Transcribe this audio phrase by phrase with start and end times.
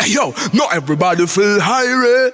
[0.00, 2.32] Hey yo, not everybody feel hungry.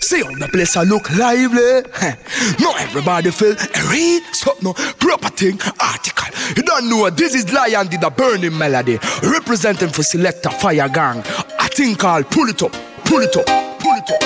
[0.00, 1.82] See how the place I look lively.
[2.64, 3.56] Not everybody feel
[3.90, 6.28] read something proper thing article.
[6.56, 10.88] You don't know what this is Lion did a burning melody representing for Selector Fire
[10.88, 11.18] Gang.
[11.58, 12.72] A thing called Pull It Up,
[13.04, 13.46] Pull It Up,
[13.80, 14.20] Pull It Up.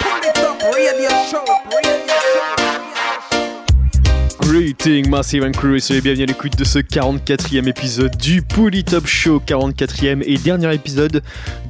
[0.00, 1.44] Pull it up, radio show,
[4.66, 9.40] Greeting, Massive and Crew et bienvenue à l'écoute de ce 44e épisode du Polytop Show,
[9.46, 11.22] 44e et dernier épisode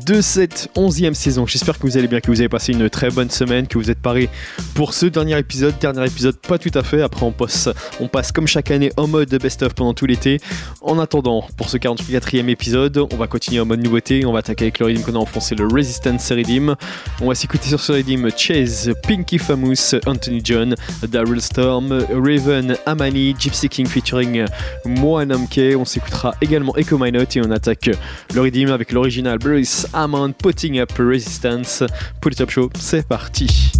[0.07, 1.47] de cette 11e saison.
[1.47, 3.91] J'espère que vous allez bien, que vous avez passé une très bonne semaine, que vous
[3.91, 4.31] êtes parés
[4.75, 5.75] pour ce dernier épisode.
[5.79, 7.03] Dernier épisode, pas tout à fait.
[7.03, 7.69] Après, on passe,
[8.01, 10.41] on passe comme chaque année en mode best-of pendant tout l'été.
[10.81, 14.25] En attendant, pour ce 44e épisode, on va continuer en mode nouveauté.
[14.25, 16.77] On va attaquer avec le rythme qu'on a enfoncé, le Resistance Redeem.
[17.21, 23.35] On va s'écouter sur ce rythme Chase, Pinky Famous, Anthony John, Daryl Storm, Raven, Amani,
[23.39, 24.47] Gypsy King featuring
[24.85, 25.77] Moanamke.
[25.77, 27.91] On s'écoutera également Echo My Note et on attaque
[28.35, 31.83] le rythme avec l'original Bruce Amon Putting Up Resistance.
[32.21, 33.73] Pour le Top Show, c'est parti.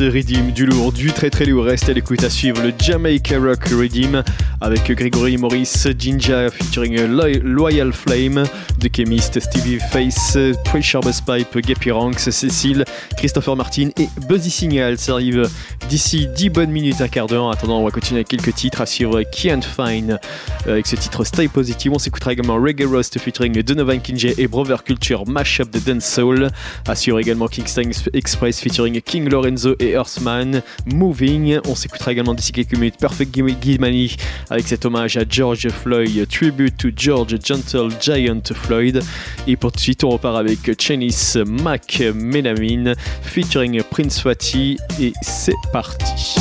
[0.00, 1.64] Resistance Redeem, du lourd, du très très lourd.
[1.64, 4.22] Reste à l'écoute à suivre le Jamaica Rock Redeem
[4.60, 6.98] avec Gregory Morris, Jinja featuring
[7.42, 8.44] Loyal Flame,
[8.80, 12.84] The Chemist, Stevie Face, Pressure Bus Pipe, Gappy Ranks, Cécile,
[13.16, 14.98] Christopher Martin et Buzzy Signal.
[14.98, 15.48] Ça arrive
[15.88, 17.44] d'ici 10 bonnes minutes, un quart d'heure.
[17.44, 20.18] En attendant, on va continuer avec quelques titres à suivre Kian Fine
[20.66, 21.92] avec ce titre Stay Positive.
[21.92, 26.48] On s'écoutera également Reggae Rust featuring Donovan Kinjay et Brother Culture Mashup de Dance Soul.
[26.86, 30.62] Assure également Kingston Express featuring King Lorenzo et Earthman.
[30.86, 31.58] Moving.
[31.66, 34.16] On s'écoutera également d'ici quelques minutes Perfect Gimani
[34.50, 39.02] avec cet hommage à George Floyd, tribute to George Gentle Giant Floyd.
[39.46, 44.78] Et pour tout de suite, on repart avec Chinese Mac Menamin featuring Prince Fatty.
[45.00, 46.39] Et c'est parti.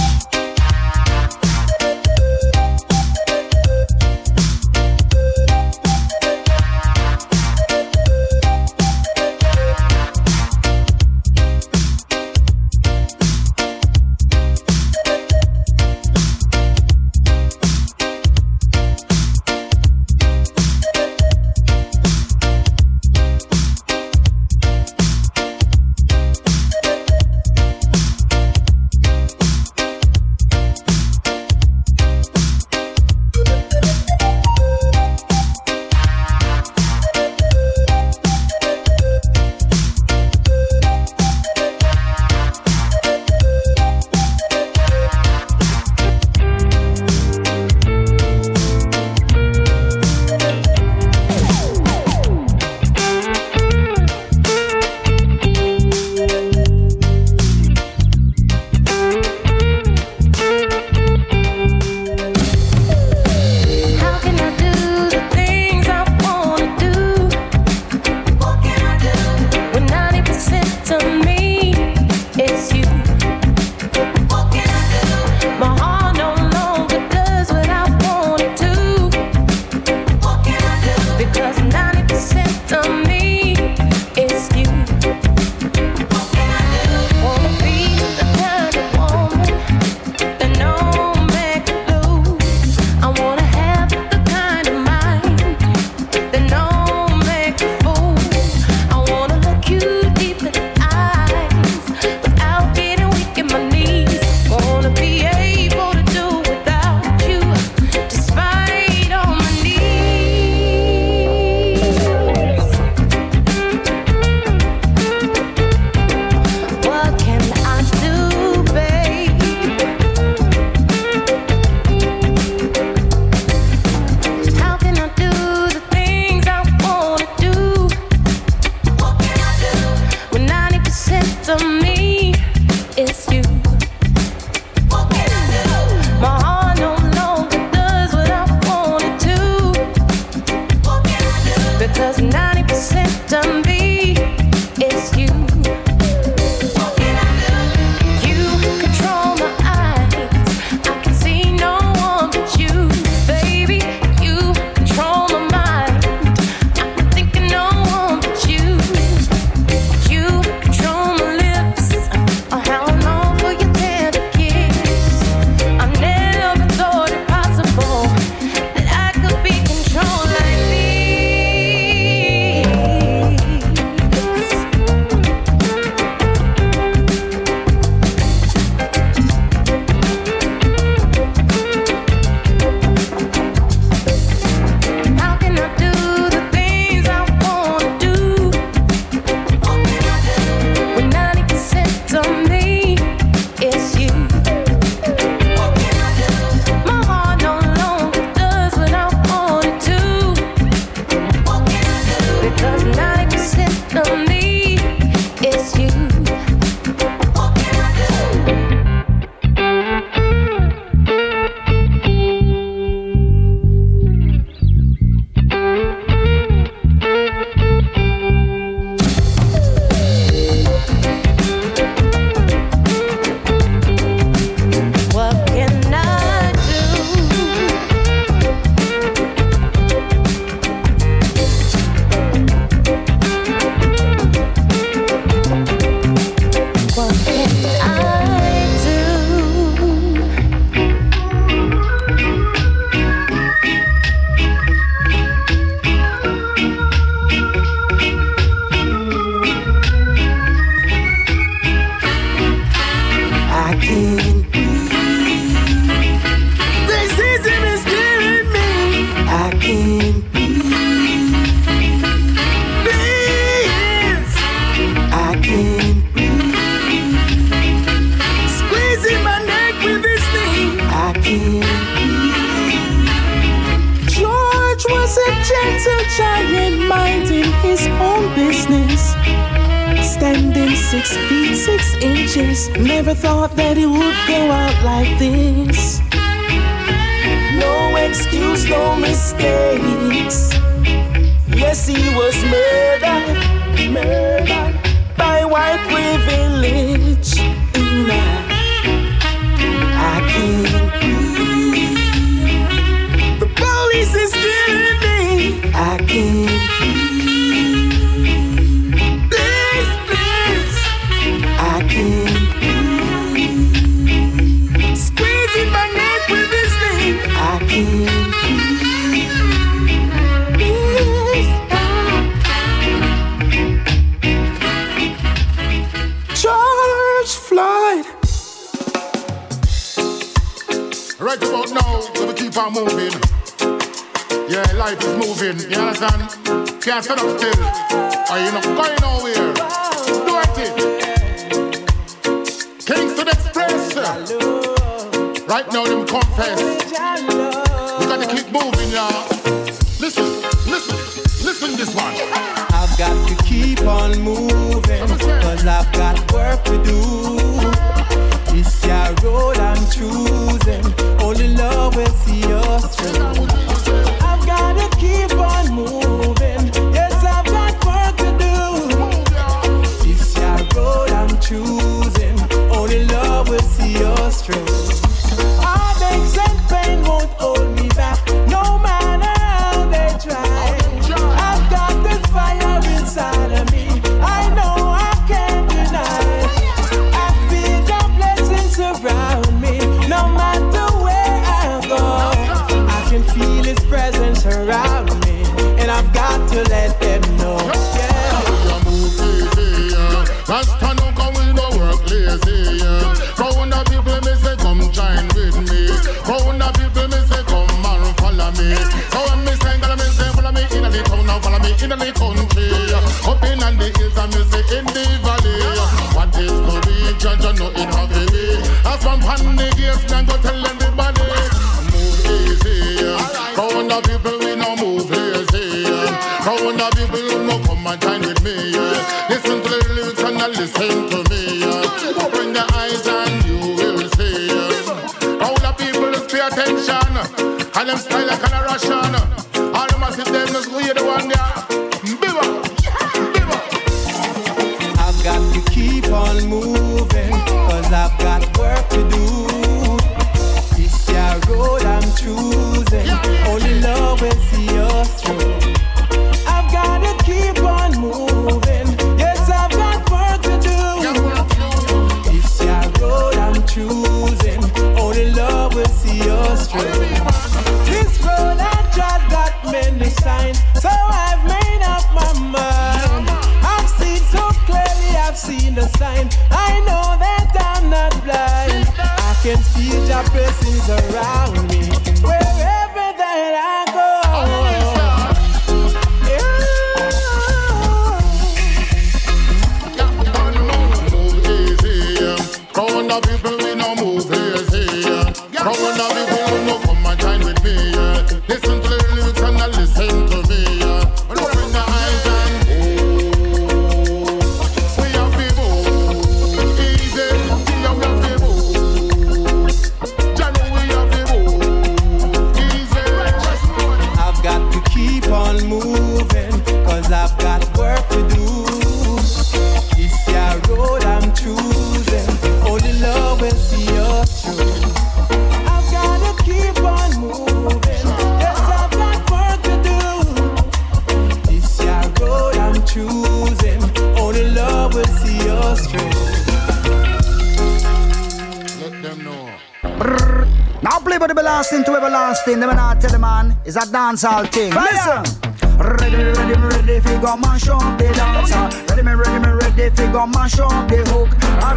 [544.09, 544.71] dancehall thing.
[544.71, 545.21] Fire.
[545.23, 545.49] Listen.
[545.79, 548.69] Ready, ready, ready, figure mash up the dancer.
[548.89, 551.29] Ready, me, ready, me, ready, figure ah, mash up the hook.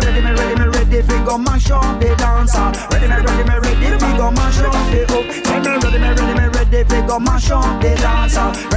[0.02, 2.72] Ready, me, ready, me, ready, figure mash up the dancer.
[2.90, 5.26] Ready, me, ready, me, ready, figure mash up the hook.
[5.46, 8.71] Ready, me, ready, me, ready, figure mash up the dancer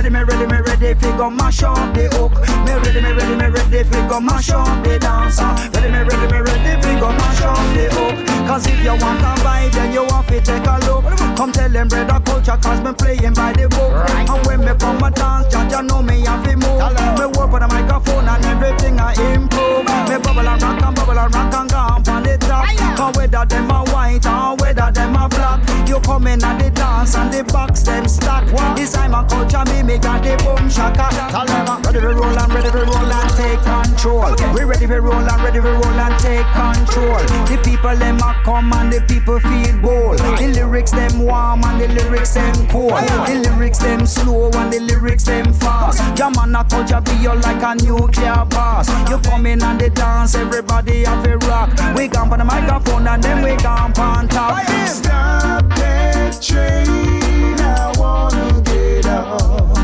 [1.05, 2.33] fi go mash up the hook.
[2.65, 5.43] Me ready me, ready me, ready fi go mash up the dancer.
[5.73, 8.47] Ready me, ready me, ready fi go mash up the hook.
[8.47, 11.05] Cause if you want a vibe, then you have to take a look.
[11.37, 13.93] Come tell them brother culture, cause me playing by the book.
[13.93, 14.29] Right.
[14.29, 16.81] And when me come a dance, judge, you know me have to move.
[17.19, 19.85] Me work with the microphone and everything I improve.
[20.09, 22.65] Me bubble and rock and bubble and rock and go on the top.
[22.97, 26.69] Cause whether them a white or whether them a black, you come in at the
[26.69, 28.45] dance and the box them stack.
[28.75, 31.10] This time a culture me, me got the boom shaka.
[31.31, 34.36] Tell them I'm ready to roll and ready to roll and take control.
[34.53, 37.19] We ready to roll and ready to roll and take control.
[37.47, 40.19] The people them a come and the people feel bold.
[40.19, 42.91] The lyrics them warm and the lyrics them cold.
[43.27, 46.01] The lyrics them slow and the lyrics them fast.
[46.17, 48.89] Your man a culture be you like a nuclear blast.
[49.10, 51.69] You come in and the dance, everybody have a rock.
[51.95, 54.65] We gone for the microphone and then we gone on top.
[54.88, 59.74] Stop that train, I wanna get off.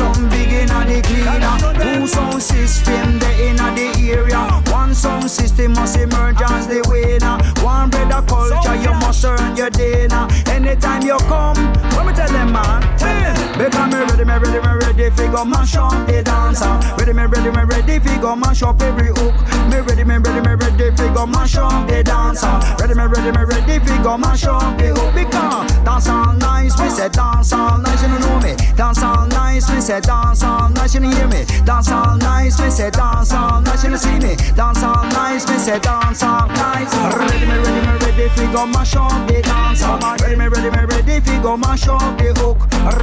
[0.00, 1.56] Something big in the cleaner.
[1.76, 4.40] Two sound system they in the area.
[4.72, 7.36] One sound system must emerge as the winner.
[7.62, 10.26] One Brother Culture you must earn your dinner.
[10.46, 11.60] Anytime you come,
[11.92, 12.80] let me tell them man.
[13.58, 16.70] Because me ready, me ready, me ready go mash up the dancer.
[16.98, 19.34] Ready, me ready, me ready fi go mash up every hook.
[19.70, 22.50] Me ready, me ready, me ready fi go mash up the dancer.
[22.78, 25.14] Ready, me ready, me ready fi go mash up the hook.
[25.14, 28.54] Because dance all nice, we say dance all nice, you don't know me.
[28.76, 31.44] Dance all nice, we say dance all nice, you don't hear me.
[31.64, 34.34] Dance all nice, we say dance all nice, you don't see me.
[34.56, 36.92] Dance all nice, we say dance all nice.
[37.14, 39.94] Ready, me ready, me ready fi go mash up the dancer.
[40.22, 42.58] Ready, me ready, me ready fi go mash up the hook.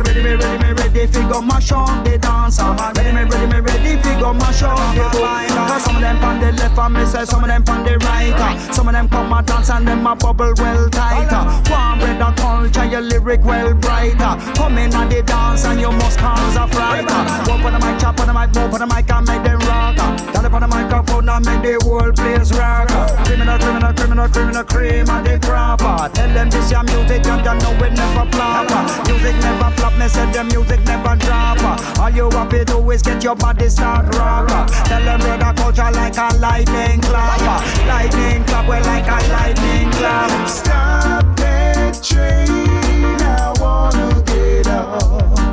[0.05, 2.63] Ready, me ready, me ready fi go mash up the dancer.
[2.95, 5.47] Ready, me ready, me ready fi go mash up the.
[5.67, 7.97] Cause some of them on the left and me say some of them on the
[8.05, 8.33] right.
[8.33, 8.73] uh.
[8.73, 11.35] Some of them come a dance and them a bubble well tighter.
[11.35, 11.63] Uh.
[11.69, 14.17] One Brother Culture, your lyric well brighter.
[14.17, 14.53] Uh.
[14.55, 17.05] Come in on the dance and you must cause a fright.
[17.07, 17.45] Uh.
[17.47, 19.59] Walk on the mic, chop on the mic, move on the mic and make them
[19.67, 19.95] rock.
[20.33, 22.87] Down up on the microphone and make the whole place rock.
[23.25, 26.11] Criminal, criminal, criminal, criminal, cream and the crapper.
[26.13, 28.69] Tell them this your music, you don't know it never flop.
[29.07, 31.57] Music never flop, me said the music never drop.
[32.07, 34.69] All you have to do is get your body start rock.
[34.85, 37.41] Tell them Brother Culture like a lightning clap.
[37.85, 40.47] Lightning clap, well like a lightning clap.
[40.47, 45.46] Stop that train, I wanna get off.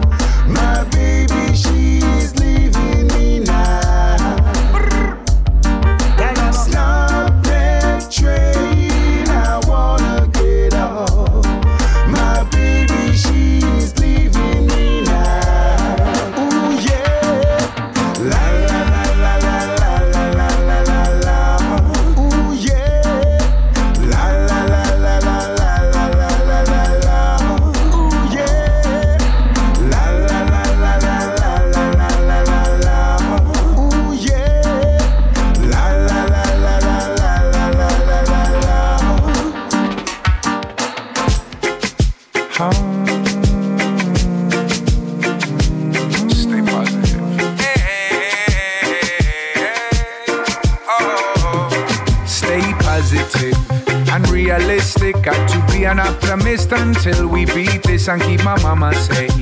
[55.05, 55.23] Realistic.
[55.23, 59.33] Got to be an optimist until we beat this and keep my mama safe.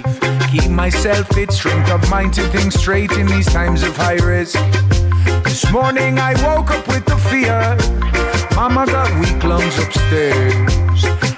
[0.50, 4.58] Keep myself fit, strength of mind to think straight in these times of high risk.
[5.44, 7.76] This morning I woke up with the fear.
[8.54, 10.71] Mama got weak lungs upstairs.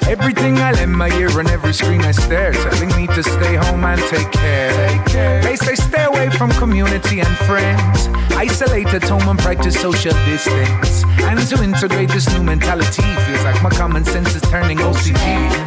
[0.08, 3.84] Everything I lend my ear and every screen I stare, telling me to stay home
[3.84, 5.42] and take care.
[5.42, 8.08] They say stay away from community and friends.
[8.36, 11.04] Isolate at home and practice social distance.
[11.22, 15.24] And to integrate this new mentality feels like my common sense is turning OCD.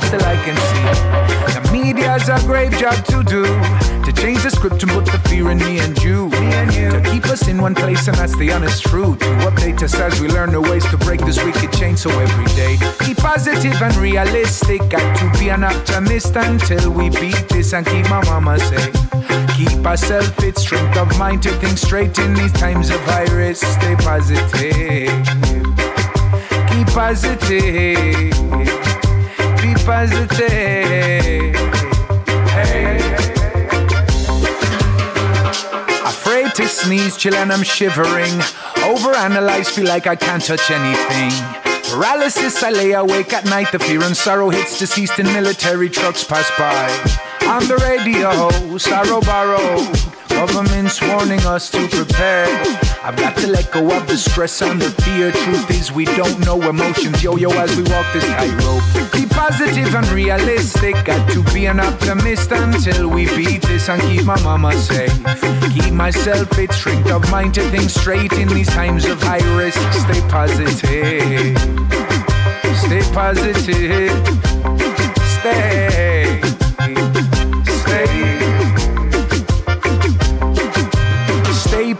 [0.07, 4.81] Still I can see the media's a grave job to do to change the script
[4.83, 6.29] and put the fear in me and you.
[6.29, 6.89] Me and you.
[6.91, 9.19] To keep us in one place and that's the honest truth.
[9.19, 11.97] To update us as we learn the ways to break this wicked chain.
[11.97, 14.79] So every day, be positive and realistic.
[14.89, 18.95] Got to be an optimist until we beat this and keep my mama safe.
[19.57, 23.65] Keep ourselves fit, strength of mind to think straight in these times of high risk.
[23.65, 25.11] Stay positive.
[26.71, 28.31] Keep positive.
[29.61, 31.46] Be positive.
[36.57, 38.33] To sneeze, chill and I'm shivering.
[38.81, 41.31] Overanalyze, feel like I can't touch anything.
[41.91, 43.71] Paralysis, I lay awake at night.
[43.71, 47.47] The fear and sorrow hits deceased in military trucks pass by.
[47.47, 50.16] On the radio, sorrow borrow.
[50.37, 52.45] Government's warning us to prepare.
[53.03, 55.31] I've got to let go of the stress and the fear.
[55.31, 57.23] Truth is, we don't know emotions.
[57.23, 58.83] Yo yo, as we walk this tightrope.
[59.13, 60.93] Be positive and realistic.
[61.05, 65.11] Got to be an optimist until we beat this and keep my mama safe.
[65.73, 69.81] Keep myself fit, strength of mind to think straight in these times of high risk.
[69.91, 71.57] Stay positive.
[72.77, 74.11] Stay positive.
[75.39, 75.86] Stay.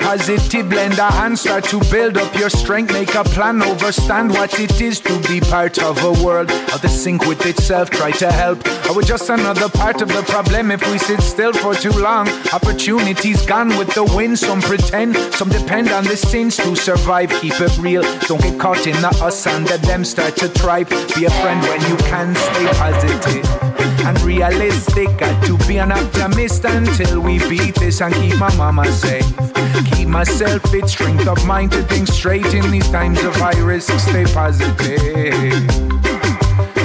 [0.07, 4.57] Positive, lend a hand, start to build up your strength, make a plan, overstand what
[4.57, 8.31] it is to be part of a world out of sync with itself, try to
[8.31, 8.65] help.
[8.87, 12.29] Are we just another part of the problem if we sit still for too long?
[12.53, 17.29] Opportunities gone with the wind, some pretend, some depend on the sins to survive.
[17.41, 20.87] Keep it real, don't get caught in the us and the them start to thrive.
[21.15, 23.77] Be a friend when you can, stay positive
[24.07, 25.09] and realistic.
[25.17, 29.66] Got to be an optimist until we beat this and keep my mama safe.
[29.85, 33.97] Keep myself fit, strength of mind to think straight in these times of high risk.
[33.99, 34.73] Stay positive.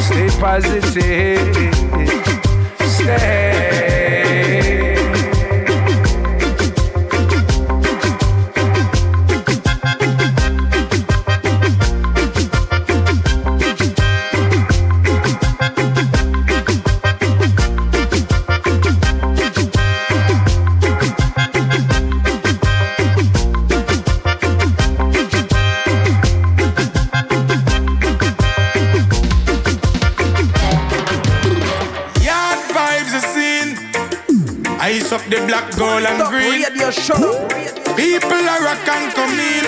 [0.02, 1.54] Stay positive.
[2.80, 3.81] Stay.
[35.32, 36.62] The black, gold and green.
[37.96, 39.64] People are rock and come in.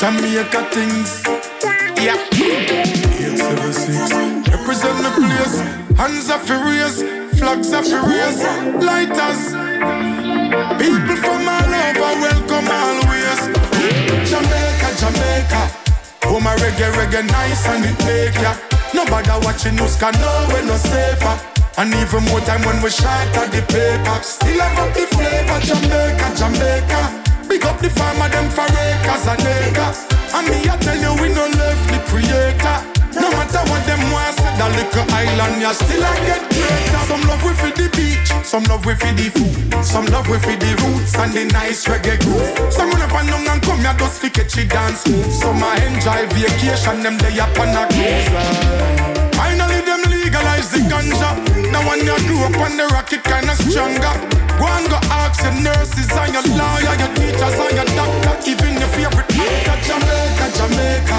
[0.00, 1.20] Jamaica things.
[2.00, 2.16] Yeah.
[2.32, 4.48] 876.
[4.48, 5.60] Represent the place.
[6.00, 7.02] Hands are furious.
[7.38, 8.40] Flags are furious.
[8.80, 9.52] Lighters.
[10.80, 13.52] People from all over welcome always.
[14.30, 15.62] Jamaica, Jamaica.
[16.24, 18.56] Oh my reggae, reggae nice and it make ya.
[18.94, 21.49] Nobody watching us can know we're no safer.
[21.80, 24.16] And even more time when we shot at the paper.
[24.20, 27.00] Still have up the flavor, Jamaica, Jamaica.
[27.48, 30.04] Big up the farmer, them for acres and acres.
[30.36, 32.76] And me, I tell you, we no left the creator.
[33.16, 37.00] No matter what them want, say that little island, you still I get greater.
[37.08, 41.16] Some love we the beach, some love we the food, some love we the roots
[41.16, 42.60] and the nice reggae groove.
[42.68, 45.40] Some run up and down and come here just for catchy dance moves.
[45.40, 48.28] Some I enjoy vacation, them they up on a cruise.
[49.32, 51.39] Finally them legalize the ganja.
[51.72, 54.14] Now when you grew up on the rocket, kinda stronger.
[54.58, 58.74] Go and go ask your nurses and your lawyer, your teachers and your doctor, even
[58.76, 61.18] your favorite actor, Jamaica, Jamaica.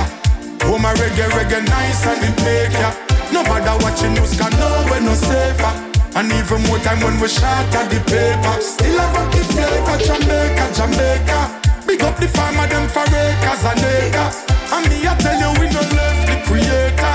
[0.67, 2.91] Oh my reggae, reggae nice and it make ya.
[3.31, 5.73] Nobody watching news can know we're no safer.
[6.15, 8.55] And even more time when we shot at the paper.
[8.61, 11.39] Still a the flavor, Jamaica, Jamaica.
[11.87, 14.35] Big up the farmer, them for acres and acres.
[14.75, 17.10] And me, I tell you, we no left the creator.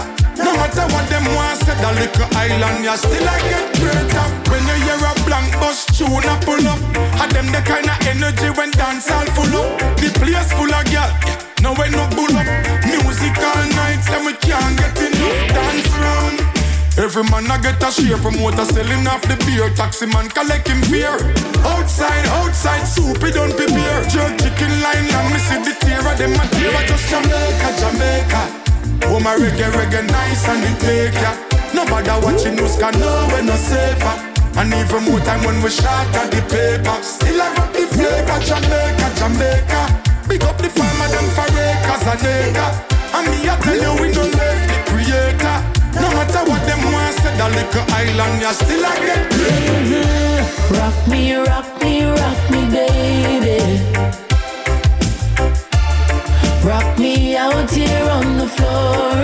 [0.56, 4.26] Matter what them want, say that little island, you still I get greater.
[4.48, 6.80] When you hear a blank bus tune a pull up,
[7.20, 9.76] and them the kind of energy when dance all full up.
[10.00, 11.12] The place full of girl,
[11.60, 12.48] no way no bull up.
[12.88, 16.38] Music all night, then we can't get enough dance round.
[16.96, 19.68] Every man I get a share promoter selling off the beer.
[19.76, 21.20] Taxi man collect him beer.
[21.62, 24.02] Outside, outside, soup don't be prepare.
[24.08, 26.72] Jerk chicken line and me see the tear of them a tear.
[26.88, 28.65] Just Jamaica, Jamaica.
[29.04, 31.32] Oh my reggae, reggae nice and it take ya.
[31.74, 34.14] Nobody watching us can know we're no safer.
[34.56, 36.96] And even more time when we shot at the paper.
[37.02, 39.82] Still I rap the flavor, Jamaica, Jamaica.
[40.28, 42.70] Big up the farmer, them for acres and acre
[43.14, 45.56] And me I tell you we don't left the creator.
[46.00, 50.16] No matter what them want, said a little island You still I get paid
[50.76, 53.60] Rock me, rock me, rock me baby.
[56.64, 58.15] Rock me out here
[58.48, 59.15] floor.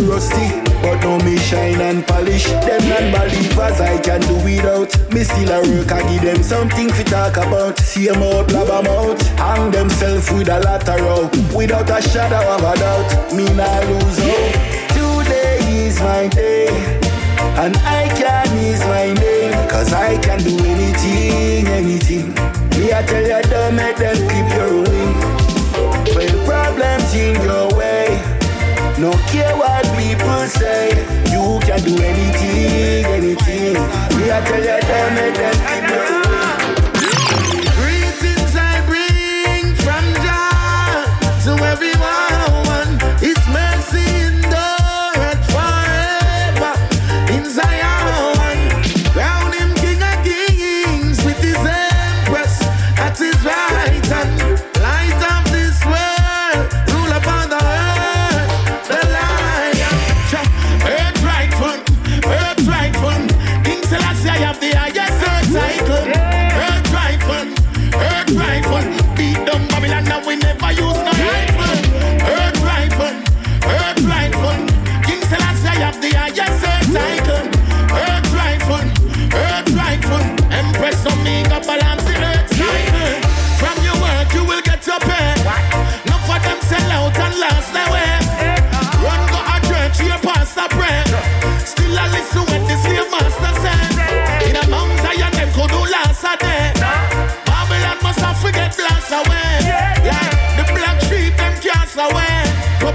[0.00, 0.48] rusty,
[0.82, 2.44] but now me shine and polish.
[2.44, 4.90] Them non-believers I can do without.
[5.12, 7.78] Me still a work, I give them something to talk about.
[7.78, 11.30] See them out, blab them out, hang themselves with a lateral.
[11.56, 14.54] Without a shadow of a doubt, me not lose hope.
[14.94, 16.68] Today is my day,
[17.62, 19.52] and I can ease my name.
[19.68, 22.28] Cause I can do anything, anything.
[22.78, 25.14] Me I tell you, don't make them keep your wing.
[26.14, 28.07] When problems in your way.
[28.98, 30.88] No care what people say,
[31.30, 33.74] you can do anything, anything.
[34.18, 36.17] Me, I tell you, don't make them people.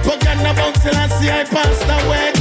[0.04, 2.33] But God, no bounce till I see I passed away.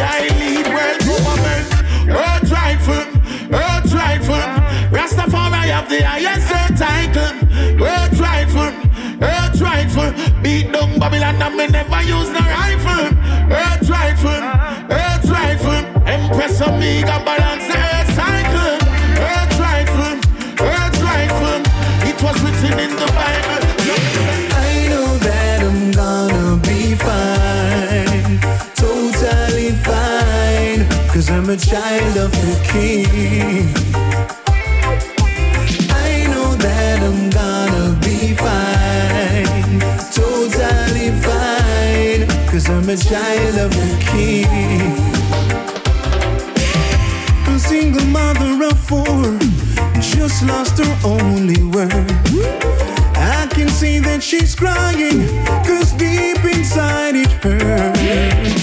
[0.00, 0.21] I
[31.72, 33.66] child of the king.
[35.88, 39.80] I know that I'm gonna be fine,
[40.12, 44.92] totally fine, cause I'm a child of the king.
[47.48, 49.38] A single mother of four
[49.98, 52.10] just lost her only word.
[53.16, 55.26] I can see that she's crying,
[55.64, 58.61] cause deep inside it hurts.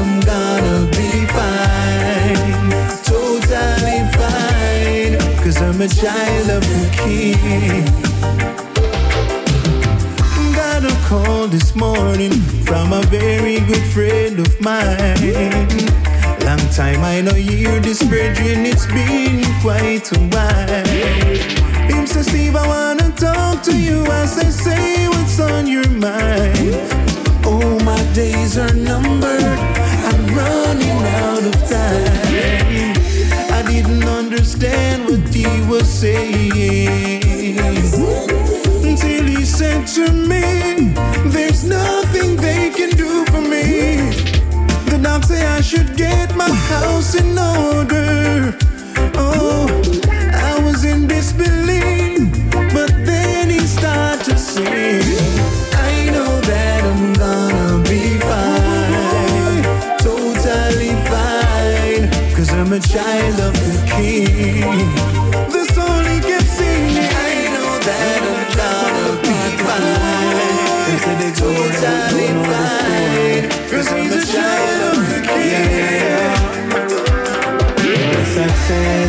[0.00, 2.70] I'm gonna be fine,
[3.04, 7.84] totally fine, cause I'm a child of the king.
[10.54, 12.32] Got a call this morning
[12.64, 15.68] from a very good friend of mine.
[16.46, 17.20] Long time I
[17.80, 18.02] this
[18.64, 20.86] it's been quite a while.
[21.88, 26.74] Him say, Steve, I wanna talk to you as I say what's on your mind.
[27.44, 29.58] Oh, my days are numbered.
[30.10, 32.94] I'm running out of time.
[33.58, 37.58] I didn't understand what he was saying
[38.86, 40.94] until he said to me,
[41.30, 44.12] There's nothing they can do for me.
[44.90, 48.56] The doc say I should get my house in order.
[49.14, 49.66] Oh,
[62.80, 65.07] child of the king.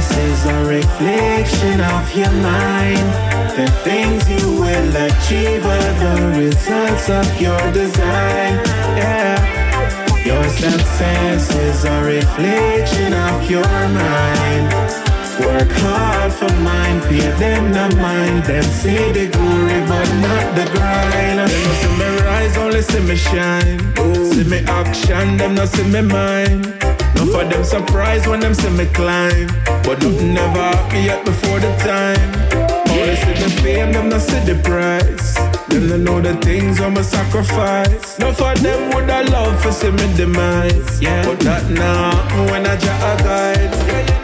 [0.01, 3.07] Success is a reflection of your mind.
[3.57, 8.55] The things you will achieve are the results of your design.
[8.95, 9.37] Yeah.
[10.25, 14.67] Your success is a reflection of your mind.
[15.39, 18.43] Work hard for mine, pay them no mind.
[18.45, 21.39] Them see the glory, but not the grind.
[21.39, 23.79] Them no see me rise, only see me shine.
[24.31, 26.78] See me action, them no see me mind.
[27.19, 29.47] No for them surprise when them see me climb.
[29.83, 32.29] But nothing ever happen yet before the time.
[32.89, 35.35] Only see the fame, them not see the price.
[35.67, 38.17] Them don't know the things I'm a sacrifice.
[38.19, 41.01] No for them would I love for see me demise.
[41.01, 41.25] Yeah.
[41.25, 42.15] But that now
[42.51, 44.19] when I just a guide.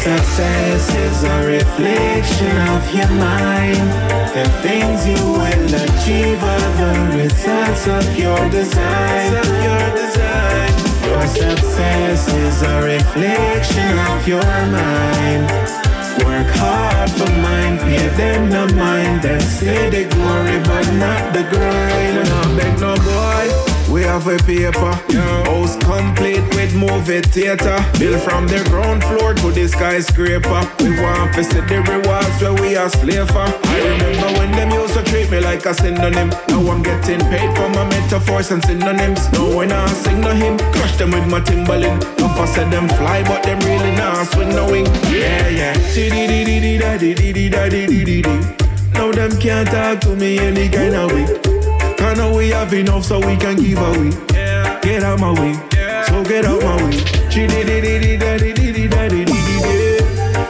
[0.00, 3.84] Success is a reflection of your mind.
[4.32, 9.34] The things you will achieve are the results of your design.
[9.36, 10.89] Of your design.
[11.10, 15.50] Your success is a reflection of your mind.
[16.24, 19.20] Work hard for mine, pay them no mind.
[19.22, 22.28] Them say the glory, but not the grind.
[22.28, 23.69] Not beg no boy.
[23.90, 24.92] We have a paper,
[25.50, 27.76] house complete with movie theater.
[27.98, 30.62] Built from the ground floor to the skyscraper.
[30.78, 33.50] We want to see the rewards where we are slave for.
[33.50, 36.30] I remember when them used to treat me like a synonym.
[36.48, 39.28] Now I'm getting paid for my metaphors and synonyms.
[39.32, 41.40] Now when I sing no hymn, crush them with my.
[41.40, 44.86] If I said them fly, but them really not swing no wing.
[45.10, 45.74] Yeah, yeah.
[48.94, 51.59] Now them can't talk to me any kind of way.
[52.10, 54.10] Cause now we have enough so we can give away.
[54.82, 55.54] Get out my way,
[56.08, 56.98] so get out my way.
[57.30, 57.46] Di.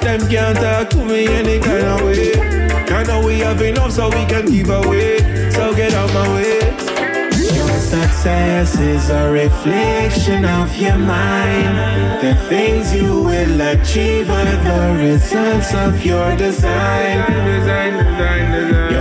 [0.00, 2.32] Them can't talk to me any kind of way.
[2.88, 5.18] Cause now we have enough so we can give away.
[5.50, 6.61] So get out my way.
[7.54, 12.22] Your success is a reflection of your mind.
[12.22, 17.20] The things you will achieve are the results of your design.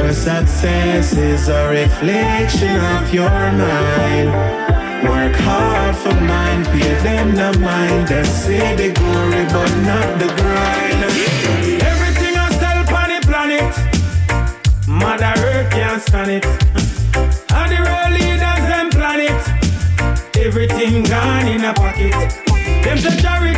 [0.10, 4.34] Your success is a reflection of your mind.
[5.08, 8.08] Work hard for mine, pay them the mind.
[8.08, 11.04] Them say the glory, but not the grind.
[11.84, 13.72] Everything I sell on the planet,
[14.88, 16.46] Mother Earth can't stand it.
[17.54, 19.40] And the real leaders them planet,
[20.40, 22.14] everything gone in a pocket.
[22.84, 23.49] Them say charity,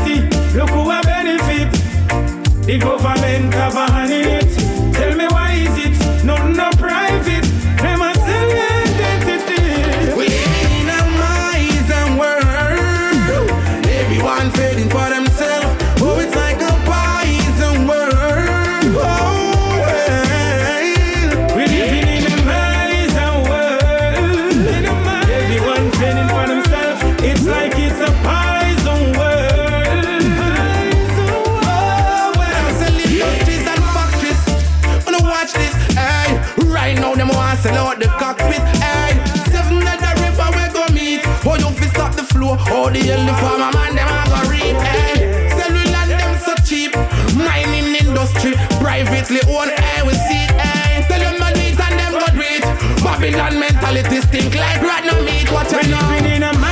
[43.03, 44.77] the the farmer man them a go reap.
[44.81, 46.93] Hey, cellular them so cheap.
[47.35, 49.71] Mining industry privately owned.
[49.71, 50.45] Hey, we see.
[50.61, 52.63] Hey, tell them it and them go do it.
[53.03, 55.51] Babylon mentality stink like rat no meat.
[55.51, 56.70] What you know?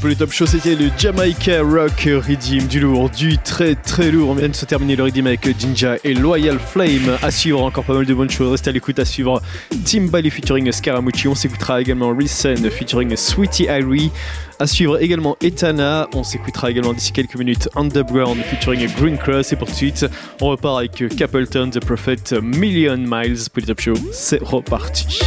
[0.00, 3.36] Et à l'instant de le Top Show, c'était le Jamaica Rock Redeem, du lourd, du
[3.38, 4.30] très très lourd.
[4.30, 7.18] On vient de se terminer le Redeem avec Jinja et Loyal Flame.
[7.22, 8.52] À suivre encore pas mal de bonnes choses.
[8.52, 9.42] Restez à l'écoute à suivre
[9.84, 11.28] Tim Bally featuring Scaramucci.
[11.28, 14.10] On s'écoutera également Recen featuring Sweetie Irie.
[14.58, 16.08] À suivre également Etana.
[16.14, 19.52] On s'écoutera également d'ici quelques minutes Underground featuring Green Cross.
[19.52, 20.06] Et pour de suite,
[20.40, 23.48] on repart avec Capleton, The Prophet, Million Miles.
[23.52, 25.20] Pour le Top Show, c'est reparti.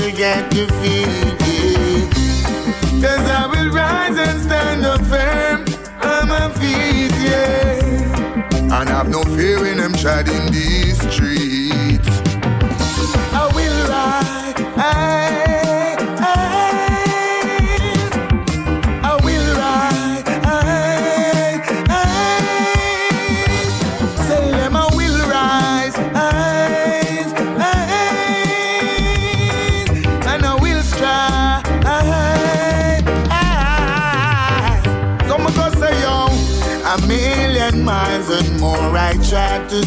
[0.00, 2.08] Will get yeah.
[3.02, 5.60] Cause I will rise and stand up firm
[6.02, 8.80] on my feet, yeah.
[8.80, 11.51] And I've no fear when I'm treading these streets.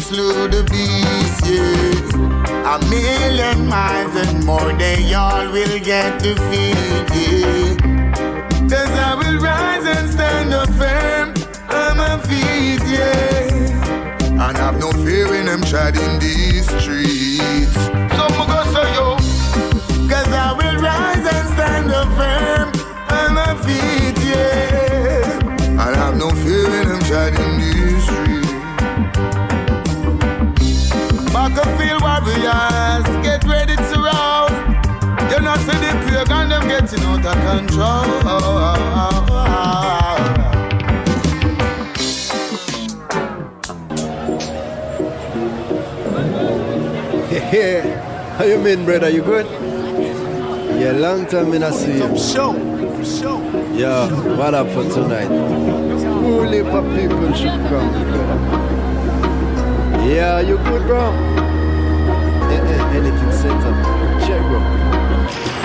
[0.06, 2.74] Slow the beast, yeah.
[2.74, 4.72] A million miles and more.
[4.74, 7.76] They all will get to feel, yeah.
[8.70, 11.28] Cause I will rise and stand up firm
[11.80, 14.48] on my feet, yeah.
[14.48, 17.25] And have no fear when I'm treading these streets.
[36.80, 38.06] Getting out of control.
[47.52, 49.08] Yeah, how you mean, brother?
[49.08, 49.46] You good?
[50.80, 52.18] Yeah, long time in I see you.
[52.18, 52.52] Show,
[53.04, 53.38] show.
[53.72, 55.28] Yeah, what up for tonight?
[55.28, 57.92] Whole heap of people should come.
[60.10, 61.12] Yeah, you good, bro?
[62.50, 64.20] Eh, eh, anything set up?
[64.26, 64.85] Check, bro.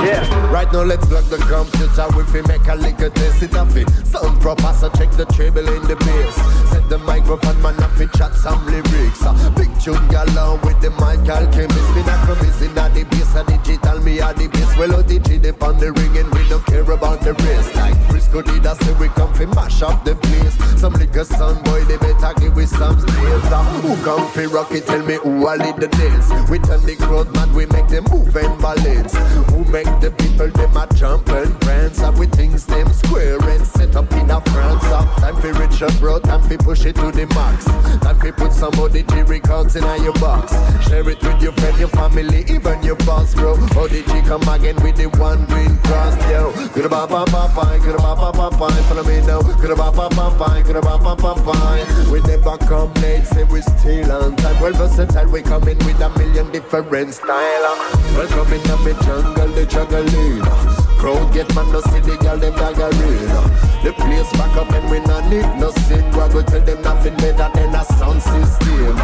[0.04, 0.52] Yeah.
[0.52, 2.06] Right now, let's plug the computer.
[2.20, 3.90] If we make a little test, it a fit.
[4.06, 6.61] Sound proper, so check the treble in the bass.
[6.92, 9.24] The microphone, man, up it chat some lyrics.
[9.24, 11.96] Uh, big tune galore with the mic alchemist.
[11.96, 14.76] Me not promise in the bass, a digital, me a the bass.
[14.78, 17.74] Well, oh, digit up on the ring, and we don't care about the rest.
[17.76, 20.60] Like Frisco did, I say we come fi mash up the place.
[20.82, 23.48] Some liquor, some boy, they better give we some space.
[23.48, 24.86] Uh, who come fi rock it?
[24.86, 26.28] Tell me who I lead the dance.
[26.50, 29.16] We turn the crowd mad, we make them move and balance.
[29.56, 32.02] Who make the people them a jump and prance?
[32.02, 34.84] up with things them square and set up in a France.
[34.84, 35.06] Uh.
[35.22, 36.20] Time rich up, bro.
[36.20, 37.66] Time for push it to the max.
[38.02, 40.54] Time for put some of the G records in your box.
[40.88, 43.52] Share it with your friend, your family, even your boss, bro.
[43.78, 46.52] Or the G come again with the one green cross, yo.
[46.74, 48.72] Good ba ba ba, good ba ba ba.
[48.90, 49.42] Follow me now.
[49.42, 52.12] Good ba ba ba, good ba ba ba.
[52.12, 54.62] We never come late, say we still on time.
[54.62, 57.78] Well versatile, we come in with a million different style.
[58.16, 60.81] Welcome in the jungle, the juggling.
[61.02, 63.34] Crowd get man, no see the girl, them daggering.
[63.82, 66.06] The place back up and we not need no sin.
[66.14, 68.96] We go tell them nothing better than a sound system.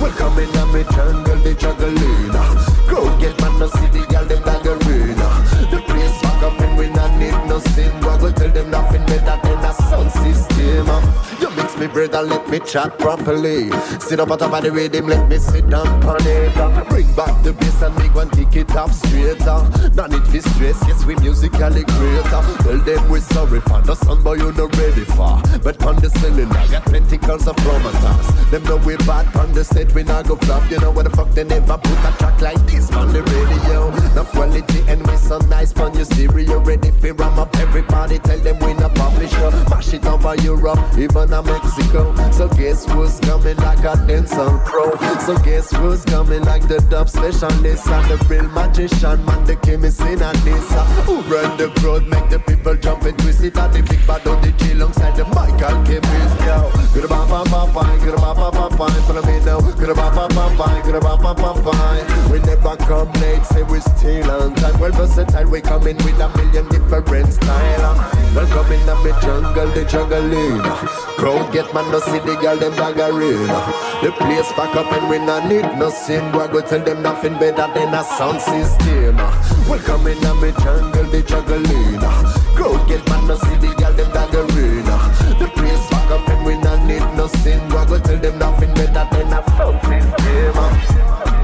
[0.00, 2.32] Welcome in the jungle, the juggling.
[2.88, 5.20] Crowd get man, no see the girl, them daggering.
[5.68, 7.94] The place back up and we not need no sin.
[7.96, 10.90] We go tell them nothing better than a sound system.
[10.90, 11.04] Um,
[11.40, 13.70] you mix me and let me chat properly.
[14.00, 16.56] Sit up on top of the rhythm, let me sit down on it.
[16.56, 19.50] Um, bring back the bass and make one kick it up straighter.
[19.50, 19.72] Um.
[19.94, 22.42] Not need for stress, yes we musically greater.
[22.64, 25.40] Tell them we sorry for the sun, but you not ready for.
[25.62, 28.50] But on the ceiling cylinder, got plenty calls of promoters.
[28.50, 30.70] Them know we bad on the set, we not go flop.
[30.70, 33.90] You know what the fuck they never put a track like this on the radio.
[34.14, 36.60] No quality and we so nice on your stereo.
[36.60, 38.18] Ready for ram up everybody.
[38.18, 39.50] Tell them we not publisher.
[39.68, 42.14] Mash it over Europe, even a Mexico.
[42.30, 44.84] So guess who's coming like a dancehall pro?
[45.26, 50.00] So guess who's coming like the dub specialist and the real magician, man, the chemist
[50.00, 53.72] in a uh, Who run the crowd, make the people jump and twist it at
[53.72, 56.70] the big bad on the G alongside the Michael chemist, yo.
[56.94, 59.41] Good ba ba ba ba, good ba ba ba ba, follow me
[62.32, 64.78] We never come late, say we still on time.
[64.78, 67.94] Well versatile, we come in with a million different style.
[68.34, 70.62] Welcome in the jungle, the juggling.
[71.18, 73.48] Crowd get man, no see the girl them daggering.
[74.02, 76.24] The place back up and we not need no sin.
[76.32, 79.16] We go tell them nothing better than a sound system.
[79.68, 82.00] Welcome in the jungle, the juggling.
[82.54, 84.86] Crowd get man, no see the girl them daggering.
[85.38, 87.60] The place back up and we not need no sin.
[87.68, 88.71] We go tell them nothing
[89.10, 91.41] better than a sound system.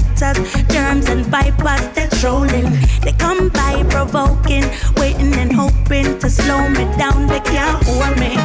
[0.00, 2.70] Negative germs and vipers, they're trolling.
[3.02, 4.64] They come by provoking,
[4.96, 7.26] waiting and hoping to slow me down.
[7.26, 8.36] They can't hold me.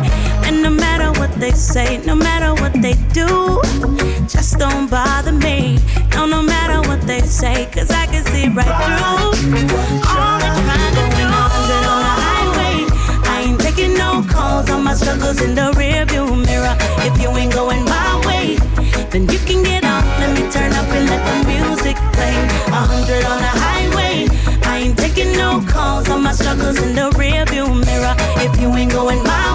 [0.47, 3.61] And no matter what they say, no matter what they do,
[4.27, 5.79] just don't bother me.
[6.11, 11.05] No, no matter what they say, cause I can see right through all trying to
[11.17, 11.25] do.
[11.25, 12.75] on the highway.
[13.27, 16.75] I ain't taking no calls on my struggles in the rearview mirror.
[17.07, 18.57] If you ain't going my way,
[19.11, 19.54] then you can
[21.95, 22.35] music play.
[22.67, 24.27] A hundred on the highway.
[24.63, 28.15] I ain't taking no calls on my struggles in the rearview mirror.
[28.37, 29.54] If you ain't going my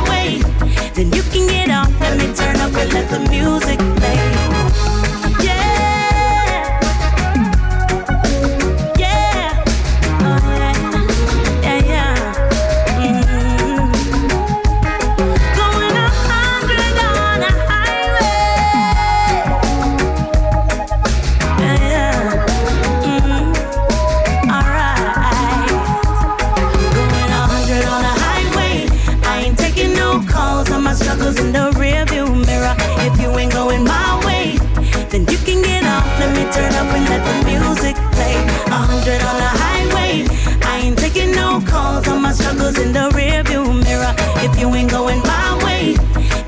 [36.20, 38.36] Let me turn up and let the music play.
[38.68, 40.28] A hundred on the highway.
[40.62, 44.12] I ain't taking no calls on my struggles in the rearview mirror.
[44.44, 45.96] If you ain't going my way,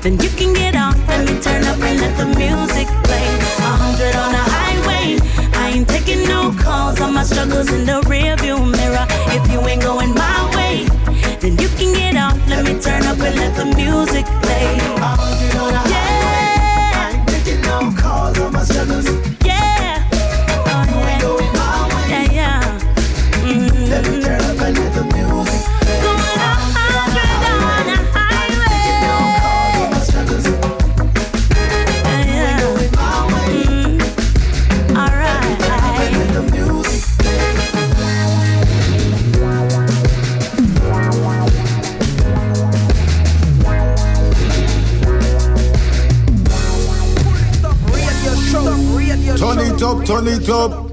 [0.01, 0.95] then you can get off.
[1.07, 3.27] Let me turn up and let the music play.
[3.65, 5.17] A hundred on the highway.
[5.57, 9.07] I ain't taking no calls on my struggles in the rearview mirror.
[9.33, 10.85] If you ain't going my way,
[11.41, 12.37] then you can get off.
[12.47, 14.67] Let me turn up and let the music play.
[15.01, 16.61] A hundred on the highway.
[16.93, 19.42] I ain't taking no calls on my struggles.
[50.13, 50.92] Turn it up.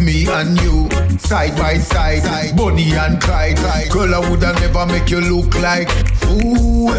[0.00, 0.88] Me and you,
[1.18, 3.58] side by side, Bonnie and Clyde.
[3.90, 6.92] Girl, I woulda never make you look like fool.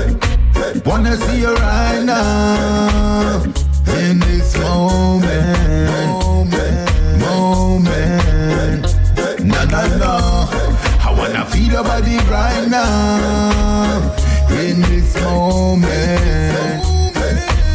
[0.85, 3.41] Wanna see you right now
[3.97, 6.49] in this moment,
[7.19, 8.85] moment.
[9.43, 10.13] Na na na.
[11.07, 14.15] I wanna feel your body right now
[14.51, 16.83] in this moment.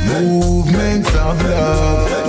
[0.07, 2.24] Movements of love.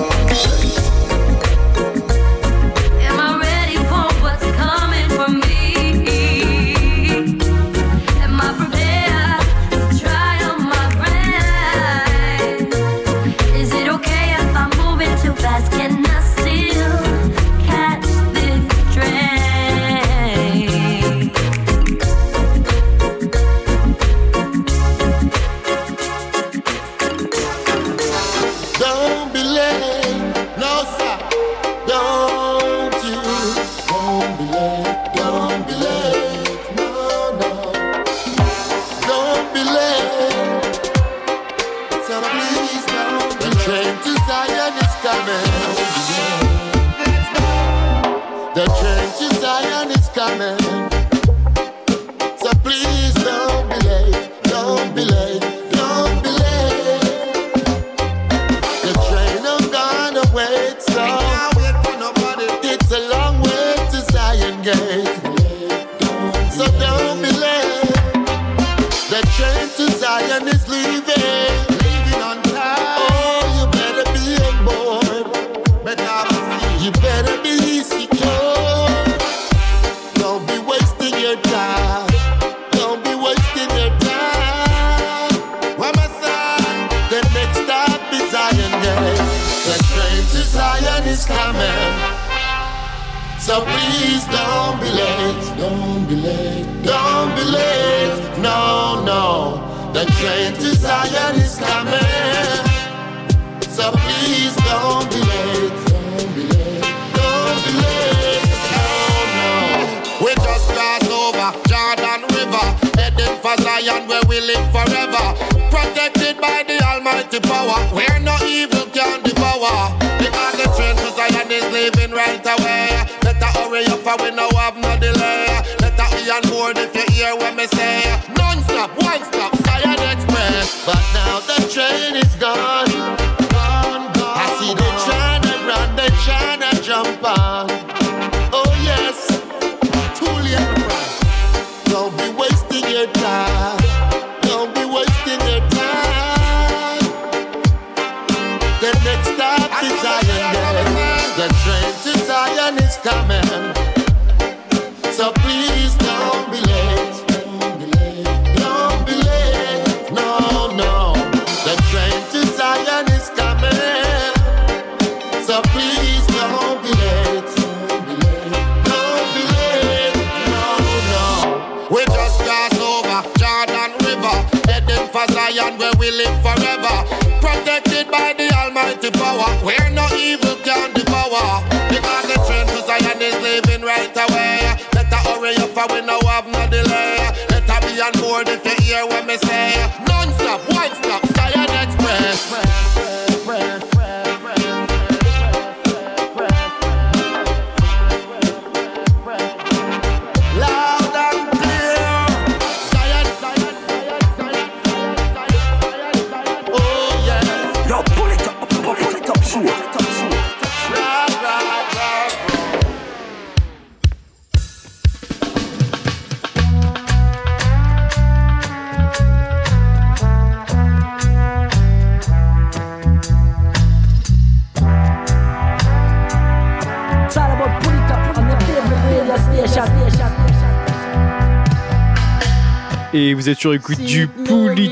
[233.35, 234.27] Vous êtes sur écoute du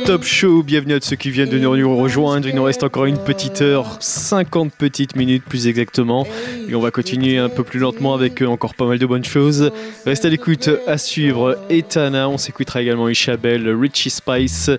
[0.05, 0.63] Top Show.
[0.63, 2.47] Bienvenue à ceux qui viennent de nous rejoindre.
[2.47, 6.25] Il nous reste encore une petite heure, 50 petites minutes plus exactement.
[6.69, 9.25] Et on va continuer un peu plus lentement avec euh, encore pas mal de bonnes
[9.25, 9.71] choses.
[10.05, 12.29] Restez à l'écoute à suivre Etana.
[12.29, 14.71] On s'écoutera également Ishabel, Richie Spice,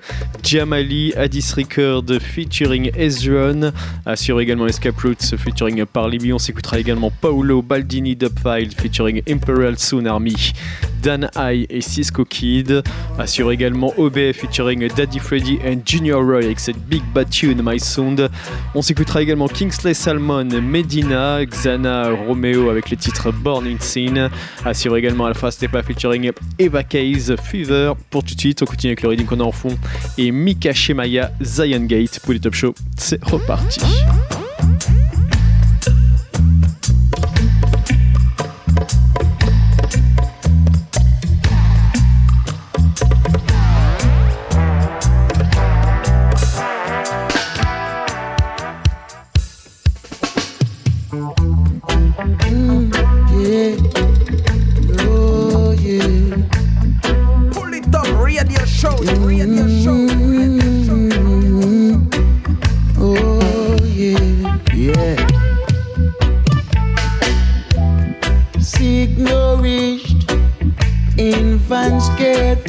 [0.42, 3.72] Jamali, Addis Record featuring Ezron.
[4.14, 6.32] Suivre également Escape Routes featuring Parlibi.
[6.32, 10.52] On s'écoutera également Paolo Baldini Dubfile featuring Imperial Soon Army,
[11.02, 12.82] Dan High et Cisco Kid.
[13.18, 17.80] Assure également OBF featuring Daddy Freddy and Junior Roy avec cette Big Bad Tune My
[17.80, 18.30] Sound.
[18.74, 24.30] On s'écoutera également Kingsley Salmon, Medina, Xana Romeo avec les titres Born in Sin.
[24.64, 27.92] Assure également Alpha Stepa featuring Eva Case, Fever.
[28.10, 29.76] Pour tout de suite, on continue avec le reading qu'on a en fond.
[30.18, 32.74] Et Mika Shemaya, Zion Gate pour les Top Show.
[32.96, 33.80] C'est reparti.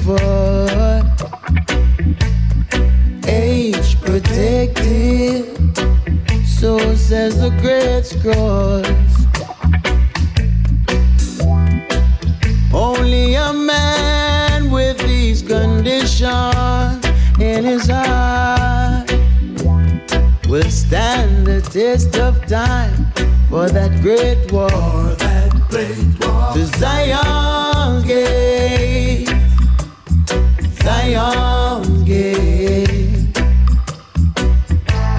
[0.06, 1.02] For,
[3.28, 5.46] age protected.
[6.46, 8.86] So says the great scrolls.
[12.72, 17.06] Only a man with these conditions
[17.40, 19.12] in his heart
[20.48, 23.12] will stand the test of time
[23.50, 24.70] for that great war.
[24.70, 26.54] that great war.
[26.54, 27.65] To Zion's
[32.04, 33.38] Gate.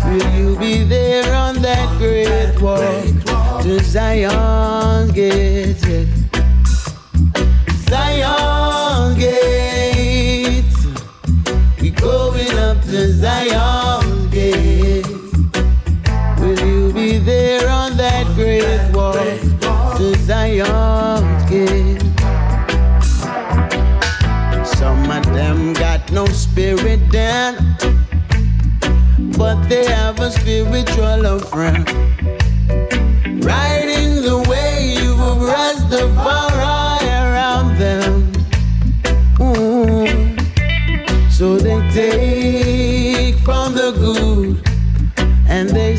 [0.05, 2.77] Will you be there on that great war?
[3.63, 4.66] To Zion's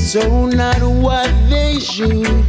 [0.08, 2.46] so not what they should.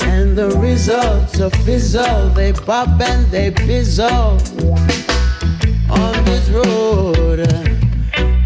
[0.00, 4.38] And the results are fizzle, they pop and they fizzle
[5.90, 7.44] on this road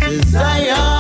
[0.01, 0.94] to Zion.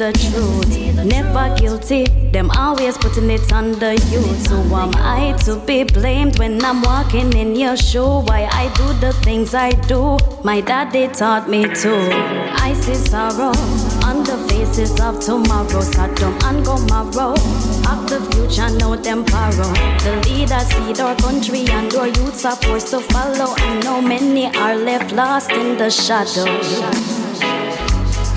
[0.00, 1.04] The truth.
[1.04, 4.48] Never guilty, them always putting it on the youth.
[4.48, 8.20] So am I to be blamed when I'm walking in your shoe?
[8.28, 10.16] Why I do the things I do?
[10.42, 11.92] My daddy taught me to.
[12.66, 13.52] I see sorrow
[14.08, 15.82] on the faces of tomorrow.
[15.82, 17.34] Sodom and Gomorrah.
[17.92, 19.24] Of the future, know them.
[19.26, 23.52] The leaders lead our country and our youths are forced to follow.
[23.54, 27.29] I know many are left lost in the shadows.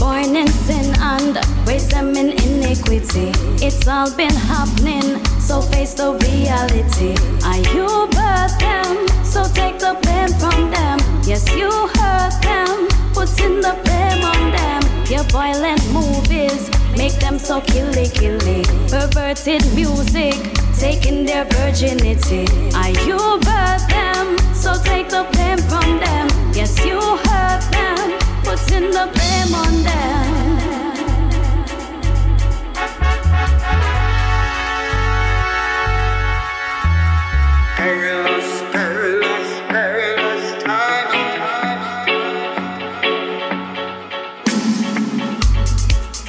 [0.04, 3.32] Born in sin and raise them in iniquity.
[3.66, 7.16] It's all been happening, so face the reality.
[7.48, 9.08] Are you birth them?
[9.24, 11.00] So take the blame from them.
[11.24, 14.82] Yes, you hurt them, putting the blame on them.
[15.10, 18.64] Your violent movies make them so killy killy.
[18.90, 20.36] Perverted music,
[20.78, 22.46] taking their virginity.
[22.76, 24.38] Are you birth them?
[24.54, 26.28] So take the blame from them.
[26.54, 27.00] Yes, you
[28.56, 30.34] putting the blame on them.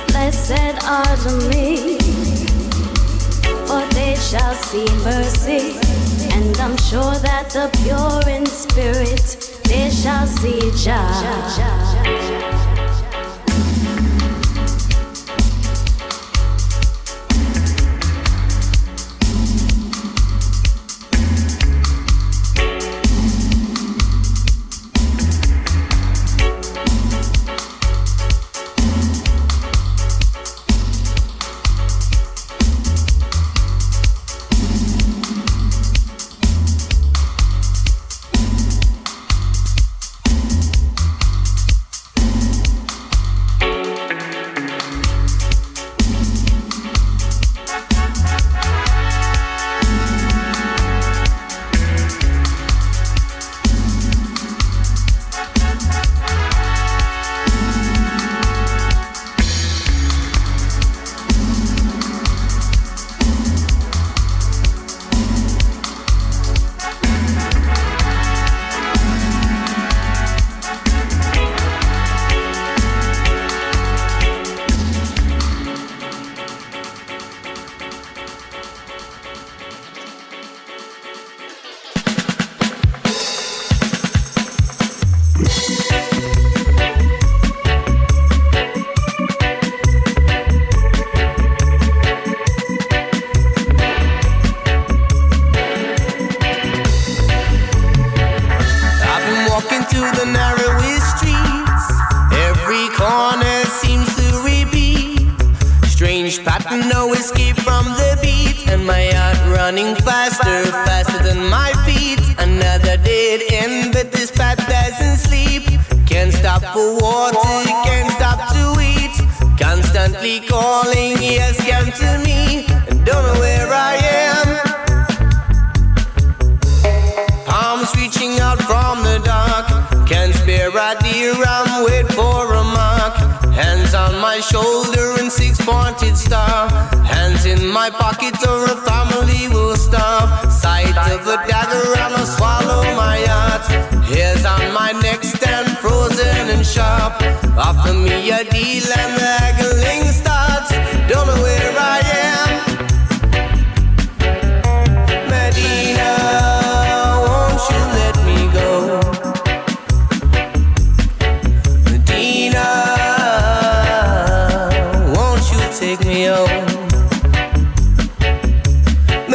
[0.06, 2.00] Blessed are the meek,
[3.66, 5.76] for they shall see mercy.
[6.32, 11.93] And I'm sure that the pure in spirit, they shall see Jah.
[12.06, 12.63] I've